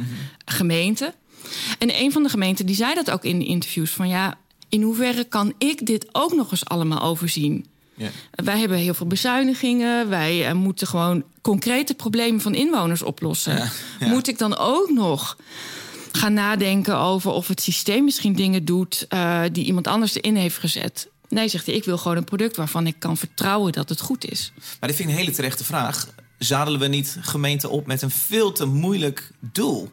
gemeente. 0.45 1.13
En 1.79 1.95
een 1.99 2.11
van 2.11 2.23
de 2.23 2.29
gemeenten 2.29 2.65
die 2.65 2.75
zei 2.75 2.93
dat 2.93 3.11
ook 3.11 3.23
in 3.23 3.39
de 3.39 3.45
interviews: 3.45 3.91
van 3.91 4.07
ja, 4.07 4.37
in 4.69 4.81
hoeverre 4.81 5.23
kan 5.23 5.53
ik 5.57 5.85
dit 5.85 6.05
ook 6.11 6.33
nog 6.33 6.51
eens 6.51 6.65
allemaal 6.65 7.01
overzien? 7.01 7.65
Ja. 7.95 8.09
Wij 8.31 8.59
hebben 8.59 8.77
heel 8.77 8.93
veel 8.93 9.07
bezuinigingen. 9.07 10.09
Wij 10.09 10.47
eh, 10.47 10.53
moeten 10.53 10.87
gewoon 10.87 11.23
concrete 11.41 11.93
problemen 11.93 12.41
van 12.41 12.55
inwoners 12.55 13.01
oplossen. 13.01 13.57
Ja, 13.57 13.71
ja. 13.99 14.07
Moet 14.07 14.27
ik 14.27 14.37
dan 14.37 14.57
ook 14.57 14.89
nog 14.89 15.37
gaan 16.11 16.33
nadenken 16.33 16.97
over 16.97 17.31
of 17.31 17.47
het 17.47 17.61
systeem 17.61 18.03
misschien 18.03 18.33
dingen 18.33 18.65
doet 18.65 19.05
eh, 19.09 19.41
die 19.51 19.65
iemand 19.65 19.87
anders 19.87 20.15
erin 20.15 20.35
heeft 20.35 20.57
gezet? 20.57 21.09
Nee, 21.29 21.47
zegt 21.47 21.65
hij, 21.65 21.75
ik 21.75 21.83
wil 21.83 21.97
gewoon 21.97 22.17
een 22.17 22.23
product 22.23 22.55
waarvan 22.55 22.87
ik 22.87 22.95
kan 22.99 23.17
vertrouwen 23.17 23.71
dat 23.71 23.89
het 23.89 24.01
goed 24.01 24.31
is. 24.31 24.51
Maar 24.79 24.89
dit 24.89 24.97
vind 24.97 25.09
ik 25.09 25.15
een 25.15 25.21
hele 25.21 25.35
terechte 25.35 25.63
vraag. 25.63 26.07
Zadelen 26.37 26.79
we 26.79 26.87
niet 26.87 27.17
gemeenten 27.21 27.69
op 27.69 27.85
met 27.87 28.01
een 28.01 28.11
veel 28.11 28.51
te 28.51 28.65
moeilijk 28.65 29.31
doel? 29.39 29.91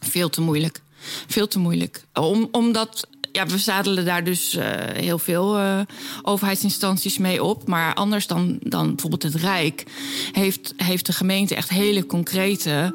Veel 0.00 0.28
te 0.28 0.40
moeilijk. 0.40 0.80
Veel 1.26 1.48
te 1.48 1.58
moeilijk. 1.58 2.04
Om, 2.14 2.48
omdat 2.50 3.08
ja, 3.32 3.46
we 3.46 3.58
zadelen 3.58 4.04
daar 4.04 4.24
dus 4.24 4.54
eh, 4.54 4.66
heel 4.92 5.18
veel 5.18 5.58
eh, 5.58 5.80
overheidsinstanties 6.22 7.18
mee 7.18 7.44
op. 7.44 7.68
Maar 7.68 7.94
anders 7.94 8.26
dan, 8.26 8.58
dan 8.60 8.86
bijvoorbeeld 8.86 9.22
het 9.22 9.34
Rijk 9.34 9.84
heeft, 10.32 10.74
heeft 10.76 11.06
de 11.06 11.12
gemeente 11.12 11.54
echt 11.54 11.68
hele 11.68 12.06
concrete 12.06 12.94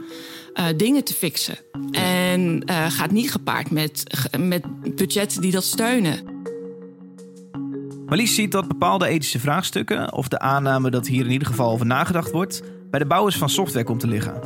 eh, 0.53 0.65
dingen 0.77 1.03
te 1.03 1.13
fixen. 1.13 1.57
En 1.91 2.63
gaat 2.89 3.11
niet 3.11 3.31
gepaard 3.31 3.71
met, 3.71 4.03
met 4.37 4.63
budgetten 4.95 5.41
die 5.41 5.51
dat 5.51 5.63
steunen. 5.63 6.31
Marlies 8.05 8.35
ziet 8.35 8.51
dat 8.51 8.67
bepaalde 8.67 9.07
ethische 9.07 9.39
vraagstukken, 9.39 10.13
of 10.13 10.27
de 10.27 10.39
aanname 10.39 10.89
dat 10.89 11.07
hier 11.07 11.25
in 11.25 11.31
ieder 11.31 11.47
geval 11.47 11.71
over 11.71 11.85
nagedacht 11.85 12.31
wordt, 12.31 12.61
bij 12.89 12.99
de 12.99 13.05
bouwers 13.05 13.37
van 13.37 13.49
software 13.49 13.85
komt 13.85 13.99
te 13.99 14.07
liggen. 14.07 14.41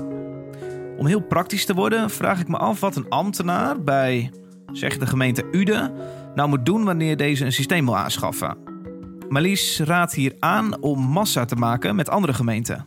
Om 0.97 1.05
heel 1.05 1.21
praktisch 1.21 1.65
te 1.65 1.73
worden, 1.73 2.09
vraag 2.09 2.39
ik 2.39 2.47
me 2.47 2.57
af 2.57 2.79
wat 2.79 2.95
een 2.95 3.09
ambtenaar 3.09 3.83
bij, 3.83 4.31
zeg 4.71 4.97
de 4.97 5.07
gemeente 5.07 5.45
Uden, 5.51 5.91
nou 6.35 6.49
moet 6.49 6.65
doen 6.65 6.83
wanneer 6.83 7.17
deze 7.17 7.45
een 7.45 7.53
systeem 7.53 7.85
wil 7.85 7.97
aanschaffen. 7.97 8.57
Marlies 9.29 9.79
raadt 9.79 10.13
hier 10.13 10.35
aan 10.39 10.81
om 10.81 10.99
massa 10.99 11.45
te 11.45 11.55
maken 11.55 11.95
met 11.95 12.09
andere 12.09 12.33
gemeenten. 12.33 12.85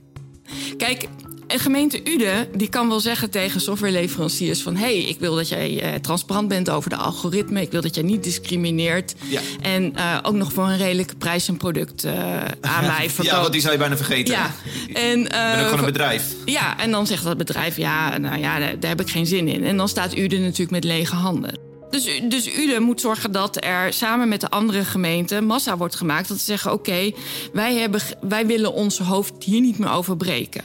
Kijk, 0.77 1.09
een 1.53 1.59
gemeente 1.59 2.01
Uden 2.05 2.49
die 2.57 2.69
kan 2.69 2.89
wel 2.89 3.01
zeggen 3.01 3.31
tegen 3.31 3.61
softwareleveranciers 3.61 4.63
van... 4.63 4.77
hé, 4.77 4.81
hey, 4.81 4.99
ik 4.99 5.19
wil 5.19 5.35
dat 5.35 5.49
jij 5.49 5.81
eh, 5.81 5.95
transparant 5.95 6.49
bent 6.49 6.71
over 6.71 6.91
de 6.91 6.97
algoritme. 6.97 7.61
Ik 7.61 7.71
wil 7.71 7.81
dat 7.81 7.95
jij 7.95 8.05
niet 8.05 8.23
discrimineert. 8.23 9.15
Ja. 9.29 9.41
En 9.61 9.97
eh, 9.97 10.19
ook 10.23 10.35
nog 10.35 10.53
voor 10.53 10.65
een 10.65 10.77
redelijke 10.77 11.17
prijs 11.17 11.49
een 11.49 11.57
product 11.57 12.05
eh, 12.05 12.13
aan 12.61 12.87
mij 12.87 13.11
verkoopt. 13.11 13.35
Ja, 13.35 13.41
want 13.41 13.53
die 13.53 13.61
zou 13.61 13.73
je 13.73 13.79
bijna 13.79 13.97
vergeten. 13.97 14.35
Ja, 14.35 14.51
en, 14.93 15.21
Ik 15.21 15.29
ben 15.29 15.51
ook 15.51 15.57
eh, 15.57 15.65
gewoon 15.65 15.79
een 15.79 15.85
bedrijf. 15.85 16.35
ja, 16.45 16.79
en 16.79 16.91
dan 16.91 17.07
zegt 17.07 17.25
dat 17.25 17.37
bedrijf, 17.37 17.77
ja, 17.77 18.19
nou 18.19 18.39
ja, 18.39 18.59
daar, 18.59 18.81
daar 18.81 18.91
heb 18.91 19.01
ik 19.01 19.11
geen 19.11 19.27
zin 19.27 19.49
in. 19.49 19.65
En 19.65 19.77
dan 19.77 19.89
staat 19.89 20.17
Uden 20.17 20.41
natuurlijk 20.41 20.71
met 20.71 20.85
lege 20.85 21.15
handen. 21.15 21.70
Dus, 21.91 22.21
dus 22.29 22.79
moet 22.79 23.01
zorgen 23.01 23.33
dat 23.33 23.65
er 23.65 23.93
samen 23.93 24.29
met 24.29 24.41
de 24.41 24.51
andere 24.51 24.85
gemeenten 24.85 25.45
massa 25.45 25.77
wordt 25.77 25.95
gemaakt. 25.95 26.29
Dat 26.29 26.39
ze 26.39 26.45
zeggen, 26.45 26.73
oké, 26.73 27.13
wij 27.53 27.91
wij, 27.91 28.01
wij 28.21 28.47
willen 28.47 28.73
ons 28.73 28.99
hoofd 28.99 29.45
hier 29.45 29.61
niet 29.61 29.79
meer 29.79 29.91
over 29.91 30.17
breken. 30.17 30.63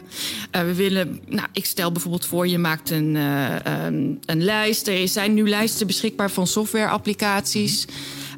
Eh, 0.52 0.62
we 0.62 0.74
willen, 0.74 1.20
nou, 1.28 1.48
ik 1.52 1.66
stel 1.66 1.92
bijvoorbeeld 1.92 2.26
voor, 2.26 2.48
je 2.48 2.58
maakt 2.58 2.90
een, 2.90 3.16
eh, 3.16 3.56
een, 3.64 4.22
een 4.26 4.44
lijst. 4.44 4.88
Er 4.88 5.08
zijn 5.08 5.34
nu 5.34 5.50
lijsten 5.50 5.88
beschikbaar 5.88 6.32
van 6.32 6.48
softwareapplicaties. 6.48 7.86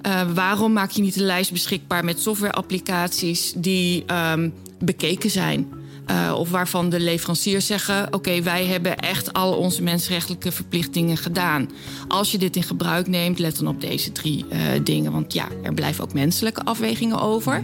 Eh, 0.02 0.22
waarom 0.34 0.74
maak 0.74 0.92
je 0.92 1.02
niet 1.02 1.16
een 1.16 1.26
lijst 1.26 1.52
beschikbaar 1.52 2.06
met 2.06 2.22
softwareapplicaties 2.22 3.54
die 3.56 4.04
ehm, 4.06 4.50
bekeken 4.80 5.30
zijn? 5.30 5.77
Eh, 6.08 6.34
of 6.38 6.50
waarvan 6.50 6.90
de 6.90 7.00
leveranciers 7.00 7.66
zeggen: 7.66 8.14
Oké, 8.14 8.42
wij 8.42 8.66
hebben 8.66 8.98
echt 8.98 9.34
al 9.34 9.54
onze 9.54 9.84
mensenrechtelijke 9.84 10.52
verplichtingen 10.52 11.18
gedaan. 11.18 11.70
Als 12.08 12.32
je 12.32 12.38
dit 12.38 12.56
in 12.56 12.64
gebruik 12.64 13.08
neemt, 13.08 13.40
let 13.40 13.58
dan 13.58 13.68
op 13.68 13.82
deze 13.82 14.12
drie 14.12 14.46
eh, 14.50 14.60
dingen. 14.84 15.12
Want 15.12 15.34
ja, 15.34 15.48
er 15.64 15.74
blijven 15.74 16.04
ook 16.04 16.14
menselijke 16.14 16.64
afwegingen 16.64 17.22
over. 17.22 17.64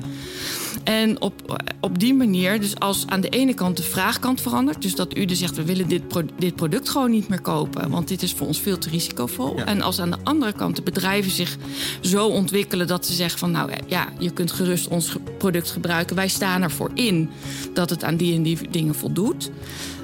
En 0.83 1.21
op, 1.21 1.63
op 1.79 1.99
die 1.99 2.13
manier, 2.13 2.59
dus 2.59 2.79
als 2.79 3.03
aan 3.07 3.21
de 3.21 3.29
ene 3.29 3.53
kant 3.53 3.77
de 3.77 3.83
vraagkant 3.83 4.41
verandert, 4.41 4.81
dus 4.81 4.95
dat 4.95 5.17
u 5.17 5.25
dus 5.25 5.39
zegt: 5.39 5.55
we 5.55 5.63
willen 5.63 5.88
dit, 5.88 6.07
pro- 6.07 6.25
dit 6.38 6.55
product 6.55 6.89
gewoon 6.89 7.12
niet 7.12 7.27
meer 7.27 7.41
kopen, 7.41 7.89
want 7.89 8.07
dit 8.07 8.21
is 8.21 8.33
voor 8.33 8.47
ons 8.47 8.59
veel 8.59 8.77
te 8.77 8.89
risicovol. 8.89 9.57
Ja. 9.57 9.65
En 9.65 9.81
als 9.81 9.99
aan 9.99 10.12
de 10.12 10.17
andere 10.23 10.53
kant 10.53 10.75
de 10.75 10.81
bedrijven 10.81 11.31
zich 11.31 11.57
zo 12.01 12.27
ontwikkelen 12.27 12.88
dat 12.88 13.05
ze 13.05 13.13
zeggen: 13.13 13.39
van 13.39 13.51
nou 13.51 13.71
ja, 13.88 14.07
je 14.19 14.31
kunt 14.31 14.51
gerust 14.51 14.88
ons 14.88 15.15
product 15.38 15.71
gebruiken, 15.71 16.15
wij 16.15 16.27
staan 16.27 16.62
ervoor 16.62 16.91
in 16.93 17.29
dat 17.73 17.89
het 17.89 18.03
aan 18.03 18.17
die 18.17 18.36
en 18.36 18.43
die 18.43 18.57
dingen 18.69 18.95
voldoet. 18.95 19.51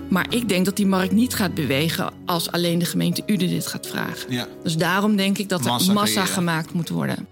Maar 0.10 0.26
ik 0.30 0.50
denk 0.50 0.66
dat 0.66 0.76
die 0.76 0.86
markt 0.86 1.12
niet 1.12 1.36
gaat 1.36 1.54
bewegen 1.54 2.14
als 2.26 2.52
alleen 2.52 2.80
de 2.80 2.86
gemeente 2.86 3.24
Uden 3.26 3.50
dit 3.50 3.68
gaat 3.68 3.88
vragen. 3.88 4.34
Ja. 4.34 4.48
Dus 4.64 4.78
daarom 4.78 5.16
denk 5.16 5.38
ik 5.38 5.50
dat 5.50 5.66
er 5.66 5.94
Massa 5.94 6.26
gemaakt 6.26 6.74
moet 6.74 6.90
worden. 6.90 7.28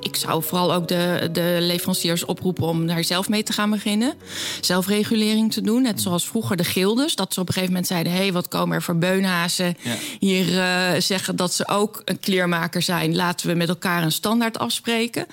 Ik 0.00 0.16
zou 0.16 0.42
vooral 0.42 0.74
ook 0.74 0.88
de, 0.88 1.28
de 1.32 1.56
leveranciers 1.60 2.24
oproepen 2.24 2.66
om 2.66 2.86
daar 2.86 3.04
zelf 3.04 3.28
mee 3.28 3.42
te 3.42 3.52
gaan 3.52 3.70
beginnen. 3.70 4.14
Zelfregulering 4.60 5.52
te 5.52 5.60
doen. 5.60 5.82
Net 5.82 6.00
zoals 6.00 6.26
vroeger 6.26 6.56
de 6.56 6.64
gildes. 6.64 7.14
Dat 7.14 7.34
ze 7.34 7.40
op 7.40 7.46
een 7.46 7.52
gegeven 7.52 7.72
moment 7.74 7.90
zeiden: 7.90 8.12
hé, 8.12 8.18
hey, 8.18 8.32
wat 8.32 8.48
komen 8.48 8.76
er 8.76 8.82
voor 8.82 8.96
beunhazen 8.96 9.76
Ja. 9.82 9.94
hier 10.18 10.58
eh, 10.58 11.00
zeggen 11.00 11.36
dat 11.36 11.54
ze 11.54 11.68
ook 11.68 12.02
een 12.04 12.20
kleermaker 12.20 12.82
zijn. 12.82 13.16
Laten 13.16 13.48
we 13.48 13.54
met 13.54 13.68
elkaar 13.68 14.02
een 14.02 14.12
standaard 14.12 14.58
afspreken. 14.58 15.26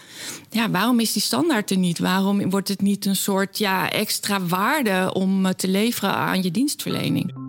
Ja, 0.49 0.69
waarom 0.69 0.99
is 0.99 1.13
die 1.13 1.21
standaard 1.21 1.71
er 1.71 1.78
niet? 1.78 1.99
Waarom 1.99 2.49
wordt 2.49 2.67
het 2.67 2.82
niet 2.82 3.06
een 3.06 3.15
soort 3.15 3.58
ja, 3.58 3.91
extra 3.91 4.41
waarde 4.45 5.13
om 5.13 5.45
eh, 5.45 5.52
te 5.54 5.67
leveren 5.67 6.13
aan 6.13 6.43
je 6.43 6.52
dienstverlening? 6.52 7.42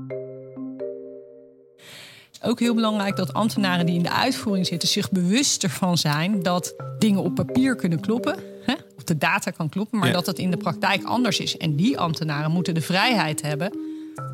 Ook 2.47 2.61
heel 2.61 2.75
belangrijk 2.75 3.17
dat 3.17 3.33
ambtenaren 3.33 3.87
die 3.87 3.95
in 3.95 4.03
de 4.03 4.11
uitvoering 4.11 4.67
zitten 4.67 4.89
zich 4.89 5.11
bewust 5.11 5.63
ervan 5.63 5.99
zijn 5.99 6.43
dat 6.43 6.75
dingen 6.99 7.23
op 7.23 7.35
papier 7.35 7.77
kunnen 7.77 8.01
kloppen. 8.01 8.37
Hè? 8.67 8.75
Of 8.97 9.05
de 9.05 9.19
data 9.19 9.51
kan 9.51 9.69
kloppen, 9.69 9.99
maar 9.99 10.09
Ja. 10.09 10.15
dat 10.15 10.27
het 10.27 10.39
in 10.39 10.51
de 10.51 10.57
praktijk 10.57 11.05
anders 11.05 11.41
is. 11.41 11.57
En 11.57 11.77
die 11.77 11.99
ambtenaren 11.99 12.51
moeten 12.51 12.75
de 12.75 12.81
vrijheid 12.81 13.43
hebben 13.43 13.73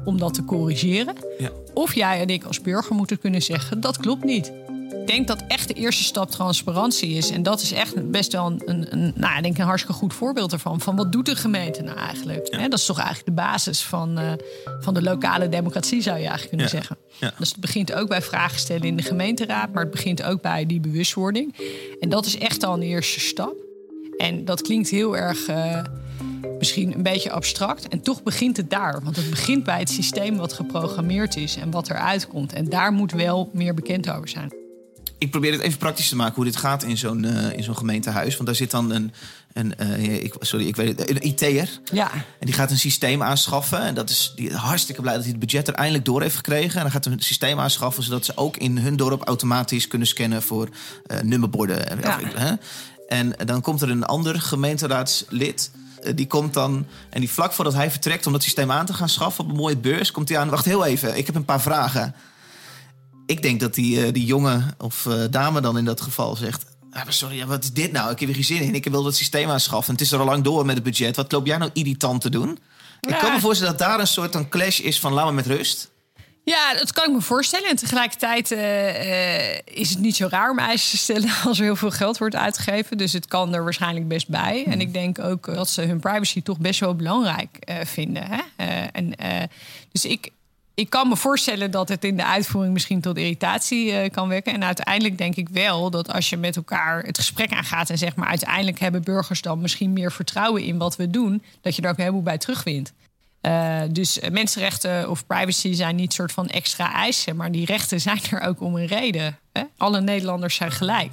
om 0.04 0.18
dat 0.18 0.34
te 0.34 0.44
corrigeren. 0.44 1.14
Ja. 1.38 1.50
Of 1.74 1.94
jij 1.94 2.20
en 2.20 2.28
ik 2.28 2.44
als 2.44 2.60
burger 2.60 2.96
moeten 2.96 3.18
kunnen 3.18 3.42
zeggen 3.42 3.80
dat 3.80 3.96
klopt 3.96 4.24
niet. 4.24 4.52
Ik 4.92 5.07
denk 5.07 5.26
dat 5.29 5.42
echt 5.48 5.68
de 5.68 5.74
eerste 5.74 6.03
stap 6.03 6.31
transparantie 6.31 7.11
is. 7.11 7.31
En 7.31 7.42
dat 7.42 7.61
is 7.61 7.72
echt 7.72 8.11
best 8.11 8.33
wel 8.33 8.46
een, 8.46 8.62
een, 8.64 8.87
een, 8.92 9.12
nou, 9.16 9.37
ik 9.37 9.42
denk 9.42 9.59
een 9.59 9.64
hartstikke 9.64 9.98
goed 9.98 10.14
voorbeeld 10.14 10.53
ervan. 10.53 10.81
Van 10.81 10.96
wat 10.96 11.12
doet 11.12 11.26
de 11.26 11.37
gemeente 11.37 11.83
nou 11.83 11.98
eigenlijk? 11.98 12.53
Dat 12.70 12.79
is 12.79 12.87
toch 12.87 12.96
eigenlijk 12.98 13.26
de 13.26 13.33
basis 13.42 13.83
van, 13.83 14.18
eh, 14.18 14.33
van 14.81 14.94
de 14.94 15.03
lokale 15.03 15.48
democratie, 15.48 16.03
zou 16.03 16.16
je 16.18 16.26
eigenlijk 16.26 16.48
kunnen 16.48 16.66
Ja. 16.66 16.72
zeggen. 16.72 16.96
Ja. 17.18 17.33
Dus 17.38 17.48
het 17.48 17.61
begint 17.61 17.92
ook 17.92 18.09
bij 18.09 18.22
vragen 18.22 18.59
stellen 18.59 18.83
in 18.83 18.96
de 18.96 19.03
gemeenteraad, 19.03 19.72
maar 19.72 19.83
het 19.83 19.90
begint 19.92 20.22
ook 20.22 20.42
bij 20.42 20.66
die 20.66 20.81
bewustwording. 20.81 21.55
En 22.00 22.09
dat 22.09 22.26
is 22.26 22.38
echt 22.38 22.64
al 22.64 22.74
een 22.74 22.83
eerste 22.83 23.20
stap. 23.20 23.55
En 24.16 24.44
dat 24.44 24.62
klinkt 24.62 24.88
heel 24.90 25.16
erg 25.16 25.46
eh, 25.46 25.83
misschien 26.59 26.94
een 26.94 27.03
beetje 27.03 27.31
abstract. 27.31 27.88
En 27.88 28.00
toch 28.03 28.22
begint 28.22 28.57
het 28.57 28.70
daar. 28.70 29.00
Want 29.05 29.16
het 29.16 29.31
begint 29.31 29.64
bij 29.64 29.79
het 29.79 29.90
systeem 29.90 30.37
wat 30.37 30.53
geprogrammeerd 30.53 31.37
is 31.37 31.57
en 31.57 31.70
wat 31.70 31.90
eruit 31.90 32.29
komt. 32.29 32.53
En 32.53 32.68
daar 32.68 32.92
moet 32.92 33.12
wel 33.12 33.50
meer 33.53 33.74
bekend 33.74 34.11
over 34.11 34.29
zijn. 34.29 34.59
Ik 35.20 35.30
probeer 35.30 35.52
het 35.52 35.61
even 35.61 35.78
praktisch 35.78 36.09
te 36.09 36.16
maken 36.16 36.35
hoe 36.35 36.44
dit 36.44 36.56
gaat 36.56 36.83
in 36.83 36.98
zo'n 36.98 37.24
eh, 37.24 37.56
in 37.56 37.62
zo'n 37.62 37.76
gemeentehuis. 37.76 38.35
Want 38.35 38.46
daar 38.46 38.56
zit 38.56 38.70
dan 38.70 38.90
een, 38.90 39.12
een 39.52 39.76
eh, 39.76 40.22
ik, 40.24 40.35
sorry, 40.40 40.66
ik 40.66 40.76
weet 40.76 40.98
het, 40.98 41.11
een 41.11 41.26
IT'er. 41.26 41.80
Ja, 41.92 42.12
En 42.12 42.46
die 42.46 42.54
gaat 42.54 42.70
een 42.70 42.78
systeem 42.78 43.22
aanschaffen. 43.22 43.80
En 43.80 43.94
dat 43.94 44.11
is 44.11 44.33
die 44.37 44.54
hartstikke 44.54 45.00
blij 45.00 45.14
dat 45.14 45.22
hij 45.22 45.30
het 45.30 45.40
budget 45.40 45.68
er 45.68 45.74
eindelijk 45.74 46.04
door 46.04 46.22
heeft 46.22 46.37
gekregen. 46.37 46.76
En 46.76 46.83
dan 46.83 46.90
gaat 46.90 47.04
hij 47.04 47.12
een 47.12 47.20
systeem 47.20 47.59
aanschaffen 47.61 48.02
zodat 48.02 48.24
ze 48.24 48.37
ook 48.37 48.56
in 48.56 48.78
hun 48.78 48.96
dorp 48.96 49.22
automatisch 49.22 49.88
kunnen 49.88 50.09
scannen 50.09 50.42
voor 50.42 50.68
eh, 51.06 51.20
nummerborden. 51.20 52.00
Ja. 52.00 52.20
Hè? 52.35 52.52
En 53.09 53.35
dan 53.44 53.61
komt 53.61 53.83
er 53.83 53.90
een 53.90 54.04
ander 54.04 54.40
gemeenteraadslid. 54.40 55.70
die 56.14 56.26
komt 56.26 56.54
dan... 56.54 56.87
en 57.11 57.20
die 57.20 57.30
vlak 57.30 57.52
voordat 57.52 57.74
hij 57.74 57.90
vertrekt 57.90 58.26
om 58.26 58.33
dat 58.33 58.42
systeem 58.42 58.70
aan 58.70 58.87
te 58.87 58.94
gaan 58.94 59.09
schaffen... 59.09 59.44
op 59.44 59.50
een 59.50 59.56
mooie 59.56 59.76
beurs, 59.76 60.11
komt 60.11 60.28
hij 60.28 60.38
aan... 60.38 60.48
wacht 60.48 60.64
heel 60.64 60.85
even, 60.85 61.16
ik 61.16 61.26
heb 61.26 61.35
een 61.35 61.44
paar 61.44 61.61
vragen. 61.61 62.14
Ik 63.30 63.42
denk 63.42 63.60
dat 63.60 63.74
die, 63.74 64.04
eh, 64.04 64.12
die 64.12 64.24
jongen 64.24 64.74
of 64.78 65.06
eh, 65.06 65.24
dame 65.30 65.60
dan 65.60 65.78
in 65.78 65.84
dat 65.84 66.00
geval 66.00 66.36
zegt... 66.36 66.64
Ah, 66.92 67.04
maar 67.04 67.12
sorry, 67.12 67.36
ja, 67.36 67.46
wat 67.46 67.62
is 67.62 67.72
dit 67.72 67.92
nou? 67.92 68.10
Ik 68.10 68.20
heb 68.20 68.28
er 68.28 68.34
geen 68.34 68.44
zin 68.44 68.62
in. 68.62 68.74
Ik 68.74 68.84
wil 68.84 69.02
dat 69.02 69.14
systeem 69.14 69.50
aanschaffen. 69.50 69.92
Het 69.92 70.02
is 70.02 70.12
er 70.12 70.18
al 70.18 70.24
lang 70.24 70.44
door 70.44 70.66
met 70.66 70.74
het 70.74 70.84
budget. 70.84 71.16
Wat 71.16 71.32
loop 71.32 71.46
jij 71.46 71.56
nou 71.56 71.70
irritant 71.74 72.20
te 72.20 72.30
doen? 72.30 72.58
Ik 73.00 73.16
kan 73.20 73.32
me 73.32 73.40
voorstellen 73.40 73.76
dat 73.76 73.88
daar 73.88 74.00
een 74.00 74.06
soort 74.06 74.34
een 74.34 74.48
clash 74.48 74.78
is 74.80 75.00
van... 75.00 75.12
laat 75.12 75.26
me 75.26 75.32
met 75.32 75.46
rust. 75.46 75.90
Ja, 76.44 76.74
dat 76.74 76.92
kan 76.92 77.08
ik 77.08 77.12
me 77.12 77.20
voorstellen. 77.20 77.68
En 77.68 77.76
tegelijkertijd 77.76 78.50
eh, 78.50 79.76
is 79.76 79.90
het 79.90 79.98
niet 79.98 80.16
zo 80.16 80.26
raar 80.30 80.50
om 80.50 80.58
eisen 80.58 80.90
te 80.90 80.96
stellen 80.96 81.30
als 81.44 81.58
er 81.58 81.64
heel 81.64 81.76
veel 81.76 81.90
geld 81.90 82.18
wordt 82.18 82.36
uitgegeven. 82.36 82.98
Dus 82.98 83.12
het 83.12 83.26
kan 83.26 83.54
er 83.54 83.64
waarschijnlijk 83.64 84.08
best 84.08 84.28
bij. 84.28 84.64
En 84.66 84.80
ik 84.80 84.92
denk 84.92 85.18
ook 85.18 85.54
dat 85.54 85.70
ze 85.70 85.82
hun 85.82 86.00
privacy 86.00 86.42
toch 86.42 86.58
best 86.58 86.80
wel 86.80 86.94
belangrijk 86.94 87.58
vinden. 87.84 88.22
Hè? 88.26 88.40
En, 88.92 89.14
dus 89.92 90.04
ik, 90.04 90.30
ik 90.80 90.90
kan 90.90 91.08
me 91.08 91.16
voorstellen 91.16 91.70
dat 91.70 91.88
het 91.88 92.04
in 92.04 92.16
de 92.16 92.24
uitvoering 92.24 92.72
misschien 92.72 93.00
tot 93.00 93.16
irritatie 93.16 93.92
eh, 93.92 94.10
kan 94.10 94.28
wekken. 94.28 94.52
En 94.52 94.64
uiteindelijk 94.64 95.18
denk 95.18 95.36
ik 95.36 95.48
wel 95.48 95.90
dat 95.90 96.12
als 96.12 96.30
je 96.30 96.36
met 96.36 96.56
elkaar 96.56 97.02
het 97.02 97.18
gesprek 97.18 97.52
aangaat 97.52 97.90
en 97.90 97.98
zeg 97.98 98.16
maar 98.16 98.28
uiteindelijk 98.28 98.78
hebben 98.78 99.02
burgers 99.02 99.42
dan 99.42 99.60
misschien 99.60 99.92
meer 99.92 100.12
vertrouwen 100.12 100.62
in 100.62 100.78
wat 100.78 100.96
we 100.96 101.10
doen, 101.10 101.42
dat 101.60 101.76
je 101.76 101.82
daar 101.82 101.90
ook 101.90 101.96
heleboel 101.96 102.22
bij 102.22 102.38
terugwint. 102.38 102.92
Eh, 103.40 103.80
dus 103.90 104.20
mensenrechten 104.30 105.10
of 105.10 105.26
privacy 105.26 105.72
zijn 105.72 105.96
niet 105.96 106.12
soort 106.12 106.32
van 106.32 106.48
extra 106.48 106.92
eisen, 106.92 107.36
maar 107.36 107.52
die 107.52 107.66
rechten 107.66 108.00
zijn 108.00 108.20
er 108.30 108.40
ook 108.40 108.60
om 108.60 108.76
een 108.76 108.86
reden. 108.86 109.38
Hè? 109.52 109.62
Alle 109.76 110.00
Nederlanders 110.00 110.54
zijn 110.54 110.70
gelijk. 110.70 111.12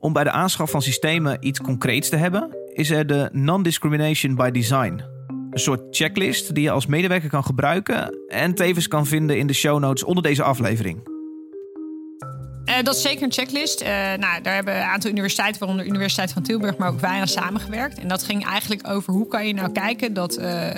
Om 0.00 0.12
bij 0.12 0.24
de 0.24 0.30
aanschaf 0.30 0.70
van 0.70 0.82
systemen 0.82 1.46
iets 1.46 1.60
concreets 1.60 2.08
te 2.08 2.16
hebben, 2.16 2.56
is 2.72 2.90
er 2.90 3.06
de 3.06 3.28
Non-Discrimination 3.32 4.34
by 4.34 4.50
Design. 4.50 5.17
Een 5.58 5.64
soort 5.64 5.96
checklist 5.96 6.54
die 6.54 6.62
je 6.62 6.70
als 6.70 6.86
medewerker 6.86 7.28
kan 7.28 7.44
gebruiken 7.44 8.18
en 8.28 8.54
tevens 8.54 8.88
kan 8.88 9.06
vinden 9.06 9.38
in 9.38 9.46
de 9.46 9.52
show 9.52 9.78
notes 9.78 10.04
onder 10.04 10.22
deze 10.22 10.42
aflevering. 10.42 11.00
Eh, 12.64 12.74
dat 12.82 12.94
is 12.94 13.02
zeker 13.02 13.22
een 13.22 13.32
checklist. 13.32 13.80
Eh, 13.80 13.90
nou, 13.90 14.42
daar 14.42 14.54
hebben 14.54 14.76
een 14.76 14.82
aantal 14.82 15.10
universiteiten, 15.10 15.60
waaronder 15.60 15.84
de 15.84 15.90
Universiteit 15.90 16.32
van 16.32 16.42
Tilburg, 16.42 16.76
maar 16.76 16.88
ook 16.88 17.00
wij 17.00 17.20
aan 17.20 17.28
samengewerkt. 17.28 17.98
En 17.98 18.08
dat 18.08 18.22
ging 18.22 18.46
eigenlijk 18.46 18.88
over 18.88 19.12
hoe 19.12 19.26
kan 19.26 19.46
je 19.46 19.54
nou 19.54 19.72
kijken 19.72 20.14
dat, 20.14 20.36
eh, 20.36 20.70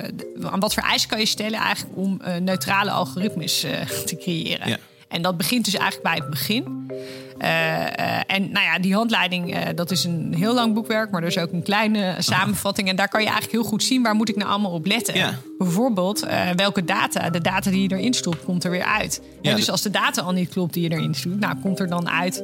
aan 0.42 0.60
wat 0.60 0.74
voor 0.74 0.82
eisen 0.82 1.08
kan 1.08 1.18
je 1.18 1.26
stellen 1.26 1.58
eigenlijk 1.58 1.96
om 1.96 2.20
neutrale 2.42 2.90
algoritmes 2.90 3.60
te 4.06 4.16
creëren. 4.16 4.68
Ja. 4.68 4.76
En 5.10 5.22
dat 5.22 5.36
begint 5.36 5.64
dus 5.64 5.74
eigenlijk 5.74 6.02
bij 6.02 6.14
het 6.14 6.30
begin. 6.30 6.90
Eh, 7.38 7.80
eh, 7.86 8.20
en 8.26 8.50
nou 8.52 8.64
ja, 8.64 8.78
die 8.78 8.94
handleiding, 8.94 9.54
eh, 9.54 9.62
dat 9.74 9.90
is 9.90 10.04
een 10.04 10.34
heel 10.36 10.54
lang 10.54 10.74
boekwerk, 10.74 11.10
maar 11.10 11.22
er 11.22 11.28
is 11.28 11.38
ook 11.38 11.52
een 11.52 11.62
kleine 11.62 12.14
samenvatting. 12.18 12.88
En 12.88 12.96
daar 12.96 13.08
kan 13.08 13.20
je 13.20 13.26
eigenlijk 13.26 13.56
heel 13.56 13.70
goed 13.70 13.82
zien 13.82 14.02
waar 14.02 14.14
moet 14.14 14.28
ik 14.28 14.36
nou 14.36 14.50
allemaal 14.50 14.70
op 14.70 14.86
letten. 14.86 15.14
Ja. 15.14 15.38
Bijvoorbeeld, 15.58 16.26
welke 16.56 16.84
data, 16.84 17.30
de 17.30 17.40
data 17.40 17.70
die 17.70 17.82
je 17.82 17.96
erin 17.96 18.14
stopt, 18.14 18.44
komt 18.44 18.64
er 18.64 18.70
weer 18.70 18.84
uit. 18.84 19.22
Ja, 19.42 19.50
En 19.50 19.56
dus 19.56 19.70
als 19.70 19.82
de 19.82 19.90
data 19.90 20.22
al 20.22 20.32
niet 20.32 20.48
klopt 20.48 20.72
die 20.72 20.82
je 20.82 20.96
erin 20.96 21.14
stopt, 21.14 21.40
nou 21.40 21.56
komt 21.62 21.78
er 21.78 21.88
dan 21.88 22.08
uit 22.08 22.42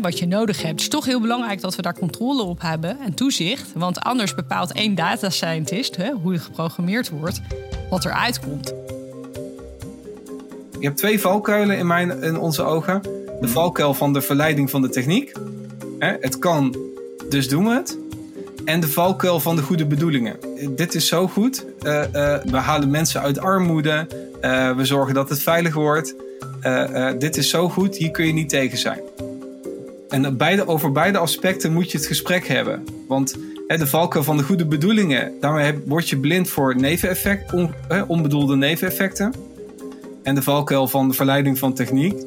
wat 0.00 0.18
je 0.18 0.26
nodig 0.26 0.56
hebt. 0.56 0.70
Het 0.70 0.80
is 0.80 0.88
toch 0.88 1.04
heel 1.04 1.20
belangrijk 1.20 1.60
dat 1.60 1.76
we 1.76 1.82
daar 1.82 1.98
controle 1.98 2.42
op 2.42 2.60
hebben 2.60 2.98
en 3.00 3.14
toezicht. 3.14 3.72
Want 3.74 4.00
anders 4.00 4.34
bepaalt 4.34 4.72
één 4.72 4.94
data 4.94 5.30
scientist, 5.30 5.96
hè, 5.96 6.10
hoe 6.10 6.32
het 6.32 6.42
geprogrammeerd 6.42 7.10
wordt, 7.10 7.40
wat 7.90 8.04
eruit 8.04 8.40
komt. 8.40 8.81
Je 10.82 10.88
hebt 10.88 11.00
twee 11.00 11.20
valkuilen 11.20 11.78
in, 11.78 11.86
mijn, 11.86 12.22
in 12.22 12.38
onze 12.38 12.62
ogen. 12.62 13.02
De 13.40 13.48
valkuil 13.48 13.94
van 13.94 14.12
de 14.12 14.20
verleiding 14.20 14.70
van 14.70 14.82
de 14.82 14.88
techniek. 14.88 15.32
Hè, 15.98 16.16
het 16.20 16.38
kan, 16.38 16.76
dus 17.28 17.48
doen 17.48 17.64
we 17.64 17.74
het. 17.74 17.98
En 18.64 18.80
de 18.80 18.88
valkuil 18.88 19.40
van 19.40 19.56
de 19.56 19.62
goede 19.62 19.86
bedoelingen. 19.86 20.36
Dit 20.70 20.94
is 20.94 21.06
zo 21.06 21.28
goed. 21.28 21.66
Eh, 21.82 22.02
eh, 22.02 22.44
we 22.44 22.56
halen 22.56 22.90
mensen 22.90 23.20
uit 23.20 23.38
armoede. 23.38 24.06
Eh, 24.40 24.76
we 24.76 24.84
zorgen 24.84 25.14
dat 25.14 25.28
het 25.28 25.42
veilig 25.42 25.74
wordt. 25.74 26.14
Dit 27.18 27.36
is 27.36 27.48
zo 27.50 27.68
goed, 27.68 27.96
hier 27.96 28.10
kun 28.10 28.26
je 28.26 28.32
niet 28.32 28.48
tegen 28.48 28.78
zijn. 28.78 29.00
En 30.08 30.36
beide, 30.36 30.66
over 30.66 30.92
beide 30.92 31.18
aspecten 31.18 31.72
moet 31.72 31.90
je 31.90 31.98
het 31.98 32.06
gesprek 32.06 32.46
hebben. 32.46 32.84
Want 33.08 33.36
hè, 33.66 33.78
de 33.78 33.86
valkuil 33.86 34.24
van 34.24 34.36
de 34.36 34.42
goede 34.42 34.66
bedoelingen, 34.66 35.32
daarmee 35.40 35.82
word 35.86 36.08
je 36.08 36.16
blind 36.16 36.48
voor 36.48 36.76
neveneffect, 36.76 37.52
on, 37.52 37.74
onbedoelde 38.06 38.56
neveneffecten. 38.56 39.50
En 40.22 40.34
de 40.34 40.42
valkuil 40.42 40.88
van 40.88 41.08
de 41.08 41.14
verleiding 41.14 41.58
van 41.58 41.74
techniek 41.74 42.24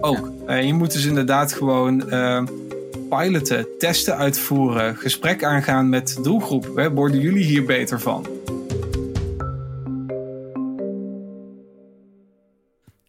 ook. 0.00 0.32
Eh, 0.46 0.62
je 0.62 0.74
moet 0.74 0.92
dus 0.92 1.04
inderdaad 1.04 1.52
gewoon 1.52 2.10
eh, 2.10 2.44
piloten, 3.08 3.66
testen 3.78 4.16
uitvoeren, 4.16 4.96
gesprek 4.96 5.44
aangaan 5.44 5.88
met 5.88 6.08
de 6.08 6.22
doelgroep. 6.22 6.76
Hè. 6.76 6.90
Worden 6.90 7.20
jullie 7.20 7.44
hier 7.44 7.64
beter 7.64 8.00
van? 8.00 8.26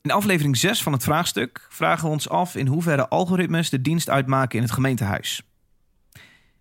In 0.01 0.13
aflevering 0.13 0.57
6 0.57 0.83
van 0.83 0.93
het 0.93 1.03
vraagstuk 1.03 1.67
vragen 1.69 2.05
we 2.05 2.11
ons 2.11 2.29
af 2.29 2.55
in 2.55 2.67
hoeverre 2.67 3.07
algoritmes 3.07 3.69
de 3.69 3.81
dienst 3.81 4.09
uitmaken 4.09 4.57
in 4.57 4.63
het 4.63 4.73
gemeentehuis. 4.73 5.41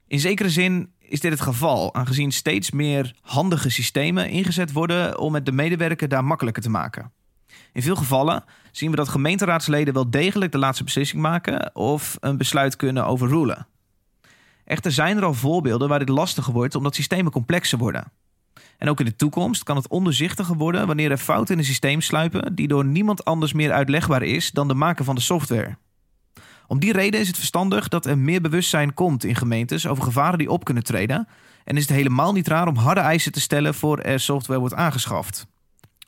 In 0.06 0.20
zekere 0.20 0.50
zin 0.50 0.92
is 0.98 1.20
dit 1.20 1.30
het 1.30 1.40
geval, 1.40 1.94
aangezien 1.94 2.32
steeds 2.32 2.70
meer 2.70 3.14
handige 3.20 3.70
systemen 3.70 4.28
ingezet 4.28 4.72
worden 4.72 5.18
om 5.18 5.34
het 5.34 5.46
de 5.46 5.52
medewerker 5.52 6.08
daar 6.08 6.24
makkelijker 6.24 6.62
te 6.62 6.70
maken. 6.70 7.12
In 7.76 7.82
veel 7.82 7.96
gevallen 7.96 8.44
zien 8.70 8.90
we 8.90 8.96
dat 8.96 9.08
gemeenteraadsleden 9.08 9.94
wel 9.94 10.10
degelijk 10.10 10.52
de 10.52 10.58
laatste 10.58 10.84
beslissing 10.84 11.22
maken 11.22 11.74
of 11.74 12.16
een 12.20 12.36
besluit 12.36 12.76
kunnen 12.76 13.06
overrulen. 13.06 13.66
Echter 14.64 14.92
zijn 14.92 15.16
er 15.16 15.24
al 15.24 15.34
voorbeelden 15.34 15.88
waar 15.88 15.98
dit 15.98 16.08
lastiger 16.08 16.52
wordt 16.52 16.74
omdat 16.74 16.94
systemen 16.94 17.32
complexer 17.32 17.78
worden. 17.78 18.12
En 18.78 18.88
ook 18.88 19.00
in 19.00 19.04
de 19.04 19.16
toekomst 19.16 19.62
kan 19.62 19.76
het 19.76 19.88
ondoorzichtiger 19.88 20.56
worden 20.56 20.86
wanneer 20.86 21.10
er 21.10 21.18
fouten 21.18 21.54
in 21.54 21.60
een 21.60 21.66
systeem 21.66 22.00
sluipen 22.00 22.54
die 22.54 22.68
door 22.68 22.84
niemand 22.84 23.24
anders 23.24 23.52
meer 23.52 23.72
uitlegbaar 23.72 24.22
is 24.22 24.50
dan 24.50 24.68
de 24.68 24.74
maker 24.74 25.04
van 25.04 25.14
de 25.14 25.20
software. 25.20 25.76
Om 26.66 26.78
die 26.78 26.92
reden 26.92 27.20
is 27.20 27.26
het 27.26 27.36
verstandig 27.36 27.88
dat 27.88 28.06
er 28.06 28.18
meer 28.18 28.40
bewustzijn 28.40 28.94
komt 28.94 29.24
in 29.24 29.34
gemeentes 29.34 29.86
over 29.86 30.04
gevaren 30.04 30.38
die 30.38 30.50
op 30.50 30.64
kunnen 30.64 30.84
treden. 30.84 31.28
En 31.64 31.76
is 31.76 31.82
het 31.82 31.96
helemaal 31.96 32.32
niet 32.32 32.48
raar 32.48 32.68
om 32.68 32.76
harde 32.76 33.00
eisen 33.00 33.32
te 33.32 33.40
stellen 33.40 33.74
voor 33.74 33.98
er 33.98 34.20
software 34.20 34.60
wordt 34.60 34.74
aangeschaft. 34.74 35.46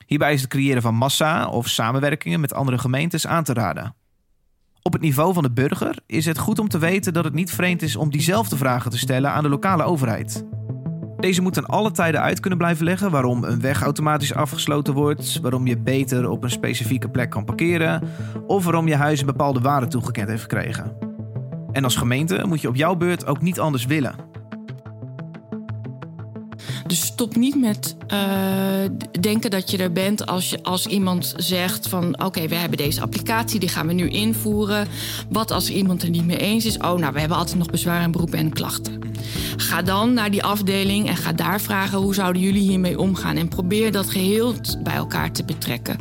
Hierbij 0.09 0.33
is 0.33 0.41
het 0.41 0.49
creëren 0.49 0.81
van 0.81 0.95
massa 0.95 1.47
of 1.47 1.67
samenwerkingen 1.67 2.39
met 2.39 2.53
andere 2.53 2.77
gemeentes 2.77 3.27
aan 3.27 3.43
te 3.43 3.53
raden. 3.53 3.95
Op 4.81 4.93
het 4.93 5.01
niveau 5.01 5.33
van 5.33 5.43
de 5.43 5.51
burger 5.51 5.97
is 6.05 6.25
het 6.25 6.37
goed 6.37 6.59
om 6.59 6.67
te 6.67 6.77
weten 6.77 7.13
dat 7.13 7.23
het 7.23 7.33
niet 7.33 7.51
vreemd 7.51 7.81
is 7.81 7.95
om 7.95 8.09
diezelfde 8.09 8.57
vragen 8.57 8.91
te 8.91 8.97
stellen 8.97 9.31
aan 9.31 9.43
de 9.43 9.49
lokale 9.49 9.83
overheid. 9.83 10.45
Deze 11.17 11.41
moeten 11.41 11.65
alle 11.65 11.91
tijden 11.91 12.21
uit 12.21 12.39
kunnen 12.39 12.59
blijven 12.59 12.85
leggen 12.85 13.11
waarom 13.11 13.43
een 13.43 13.61
weg 13.61 13.81
automatisch 13.81 14.33
afgesloten 14.33 14.93
wordt, 14.93 15.39
waarom 15.41 15.67
je 15.67 15.77
beter 15.77 16.29
op 16.29 16.43
een 16.43 16.51
specifieke 16.51 17.09
plek 17.09 17.29
kan 17.29 17.45
parkeren 17.45 18.03
of 18.47 18.63
waarom 18.63 18.87
je 18.87 18.95
huis 18.95 19.19
een 19.19 19.25
bepaalde 19.25 19.61
waarde 19.61 19.87
toegekend 19.87 20.29
heeft 20.29 20.41
gekregen. 20.41 20.97
En 21.71 21.83
als 21.83 21.95
gemeente 21.95 22.45
moet 22.47 22.61
je 22.61 22.67
op 22.67 22.75
jouw 22.75 22.95
beurt 22.95 23.25
ook 23.25 23.41
niet 23.41 23.59
anders 23.59 23.85
willen. 23.85 24.15
Dus 26.89 27.05
stop 27.05 27.35
niet 27.35 27.55
met 27.55 27.95
eh, 28.07 28.19
denken 29.19 29.49
dat 29.49 29.71
je 29.71 29.77
er 29.77 29.91
bent 29.91 30.25
als, 30.25 30.49
je, 30.49 30.63
als 30.63 30.87
iemand 30.87 31.33
zegt 31.37 31.87
van... 31.87 32.23
oké, 32.23 32.47
we 32.47 32.55
hebben 32.55 32.77
deze 32.77 33.01
applicatie, 33.01 33.59
die 33.59 33.69
gaan 33.69 33.87
we 33.87 33.93
nu 33.93 34.09
invoeren. 34.09 34.87
Wat 35.29 35.51
als 35.51 35.69
iemand 35.69 36.03
er 36.03 36.09
niet 36.09 36.25
mee 36.25 36.37
eens 36.37 36.65
is? 36.65 36.77
Oh, 36.77 36.93
nou, 36.93 37.13
we 37.13 37.19
hebben 37.19 37.37
altijd 37.37 37.57
nog 37.57 37.69
bezwaar 37.69 38.01
en 38.01 38.11
beroepen 38.11 38.39
en 38.39 38.53
klachten. 38.53 39.08
Ga 39.57 39.81
dan 39.81 40.13
naar 40.13 40.31
die 40.31 40.43
afdeling 40.43 41.07
en 41.07 41.17
ga 41.17 41.33
daar 41.33 41.61
vragen... 41.61 41.97
hoe 41.97 42.13
zouden 42.13 42.41
jullie 42.41 42.61
hiermee 42.69 42.99
omgaan? 42.99 43.37
En 43.37 43.47
probeer 43.47 43.91
dat 43.91 44.09
geheel 44.09 44.53
bij 44.83 44.95
elkaar 44.95 45.31
te 45.31 45.43
betrekken. 45.43 45.99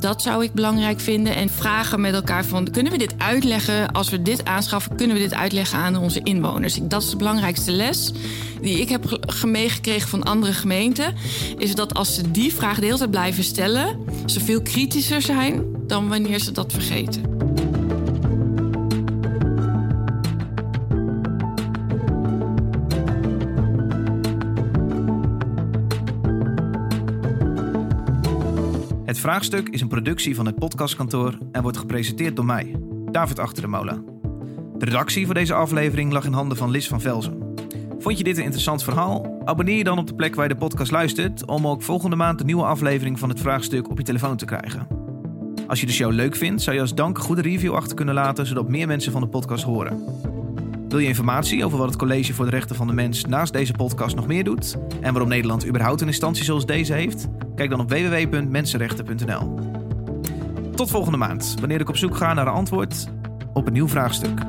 Dat 0.00 0.22
zou 0.22 0.44
ik 0.44 0.52
belangrijk 0.52 1.00
vinden. 1.00 1.34
En 1.34 1.48
vragen 1.48 2.00
met 2.00 2.14
elkaar 2.14 2.44
van... 2.44 2.70
kunnen 2.70 2.92
we 2.92 2.98
dit 2.98 3.14
uitleggen? 3.18 3.92
Als 3.92 4.10
we 4.10 4.22
dit 4.22 4.44
aanschaffen, 4.44 4.96
kunnen 4.96 5.16
we 5.16 5.22
dit 5.22 5.34
uitleggen 5.34 5.78
aan 5.78 5.96
onze 5.96 6.20
inwoners? 6.22 6.78
Dat 6.82 7.02
is 7.02 7.10
de 7.10 7.16
belangrijkste 7.16 7.72
les 7.72 8.12
die 8.60 8.80
ik 8.80 8.88
heb 8.88 9.06
ge- 9.06 9.22
ge- 9.26 9.46
meegekregen 9.46 10.08
van 10.08 10.22
andere 10.22 10.52
gemeenten, 10.52 11.14
is 11.58 11.74
dat 11.74 11.94
als 11.94 12.14
ze 12.14 12.30
die 12.30 12.54
vraag 12.54 12.78
de 12.78 12.84
hele 12.84 12.98
tijd 12.98 13.10
blijven 13.10 13.44
stellen, 13.44 13.96
ze 14.26 14.40
veel 14.40 14.62
kritischer 14.62 15.22
zijn 15.22 15.64
dan 15.86 16.08
wanneer 16.08 16.38
ze 16.38 16.52
dat 16.52 16.72
vergeten. 16.72 17.37
Het 29.08 29.18
vraagstuk 29.18 29.68
is 29.68 29.80
een 29.80 29.88
productie 29.88 30.34
van 30.34 30.46
het 30.46 30.54
podcastkantoor 30.54 31.38
en 31.52 31.62
wordt 31.62 31.76
gepresenteerd 31.76 32.36
door 32.36 32.44
mij, 32.44 32.76
David 33.10 33.38
Achter 33.38 33.62
de. 33.62 34.04
De 34.78 34.84
redactie 34.84 35.24
voor 35.24 35.34
deze 35.34 35.54
aflevering 35.54 36.12
lag 36.12 36.24
in 36.24 36.32
handen 36.32 36.56
van 36.56 36.70
Lis 36.70 36.88
van 36.88 37.00
Velzen. 37.00 37.54
Vond 37.98 38.18
je 38.18 38.24
dit 38.24 38.36
een 38.36 38.42
interessant 38.42 38.84
verhaal? 38.84 39.40
Abonneer 39.44 39.76
je 39.76 39.84
dan 39.84 39.98
op 39.98 40.06
de 40.06 40.14
plek 40.14 40.34
waar 40.34 40.48
je 40.48 40.54
de 40.54 40.60
podcast 40.60 40.90
luistert 40.90 41.46
om 41.46 41.66
ook 41.66 41.82
volgende 41.82 42.16
maand 42.16 42.40
een 42.40 42.46
nieuwe 42.46 42.64
aflevering 42.64 43.18
van 43.18 43.28
het 43.28 43.40
vraagstuk 43.40 43.90
op 43.90 43.98
je 43.98 44.04
telefoon 44.04 44.36
te 44.36 44.44
krijgen. 44.44 44.86
Als 45.66 45.80
je 45.80 45.86
de 45.86 45.92
show 45.92 46.12
leuk 46.12 46.36
vindt, 46.36 46.62
zou 46.62 46.76
je 46.76 46.82
als 46.82 46.94
dank 46.94 47.16
een 47.16 47.24
goede 47.24 47.42
review 47.42 47.74
achter 47.74 47.96
kunnen 47.96 48.14
laten 48.14 48.46
zodat 48.46 48.68
meer 48.68 48.86
mensen 48.86 49.12
van 49.12 49.20
de 49.20 49.28
podcast 49.28 49.64
horen. 49.64 50.04
Wil 50.88 50.98
je 50.98 51.06
informatie 51.06 51.64
over 51.64 51.78
wat 51.78 51.88
het 51.88 51.98
College 51.98 52.34
voor 52.34 52.44
de 52.44 52.50
Rechten 52.50 52.76
van 52.76 52.86
de 52.86 52.92
Mens 52.92 53.24
naast 53.24 53.52
deze 53.52 53.72
podcast 53.72 54.16
nog 54.16 54.26
meer 54.26 54.44
doet 54.44 54.76
en 55.00 55.12
waarom 55.12 55.28
Nederland 55.28 55.66
überhaupt 55.66 56.00
een 56.00 56.06
instantie 56.06 56.44
zoals 56.44 56.66
deze 56.66 56.92
heeft? 56.92 57.28
Kijk 57.58 57.70
dan 57.70 57.80
op 57.80 57.90
www.mensenrechten.nl. 57.90 59.58
Tot 60.74 60.90
volgende 60.90 61.18
maand, 61.18 61.54
wanneer 61.60 61.80
ik 61.80 61.88
op 61.88 61.96
zoek 61.96 62.16
ga 62.16 62.34
naar 62.34 62.46
een 62.46 62.52
antwoord 62.52 63.06
op 63.52 63.66
een 63.66 63.72
nieuw 63.72 63.88
vraagstuk. 63.88 64.40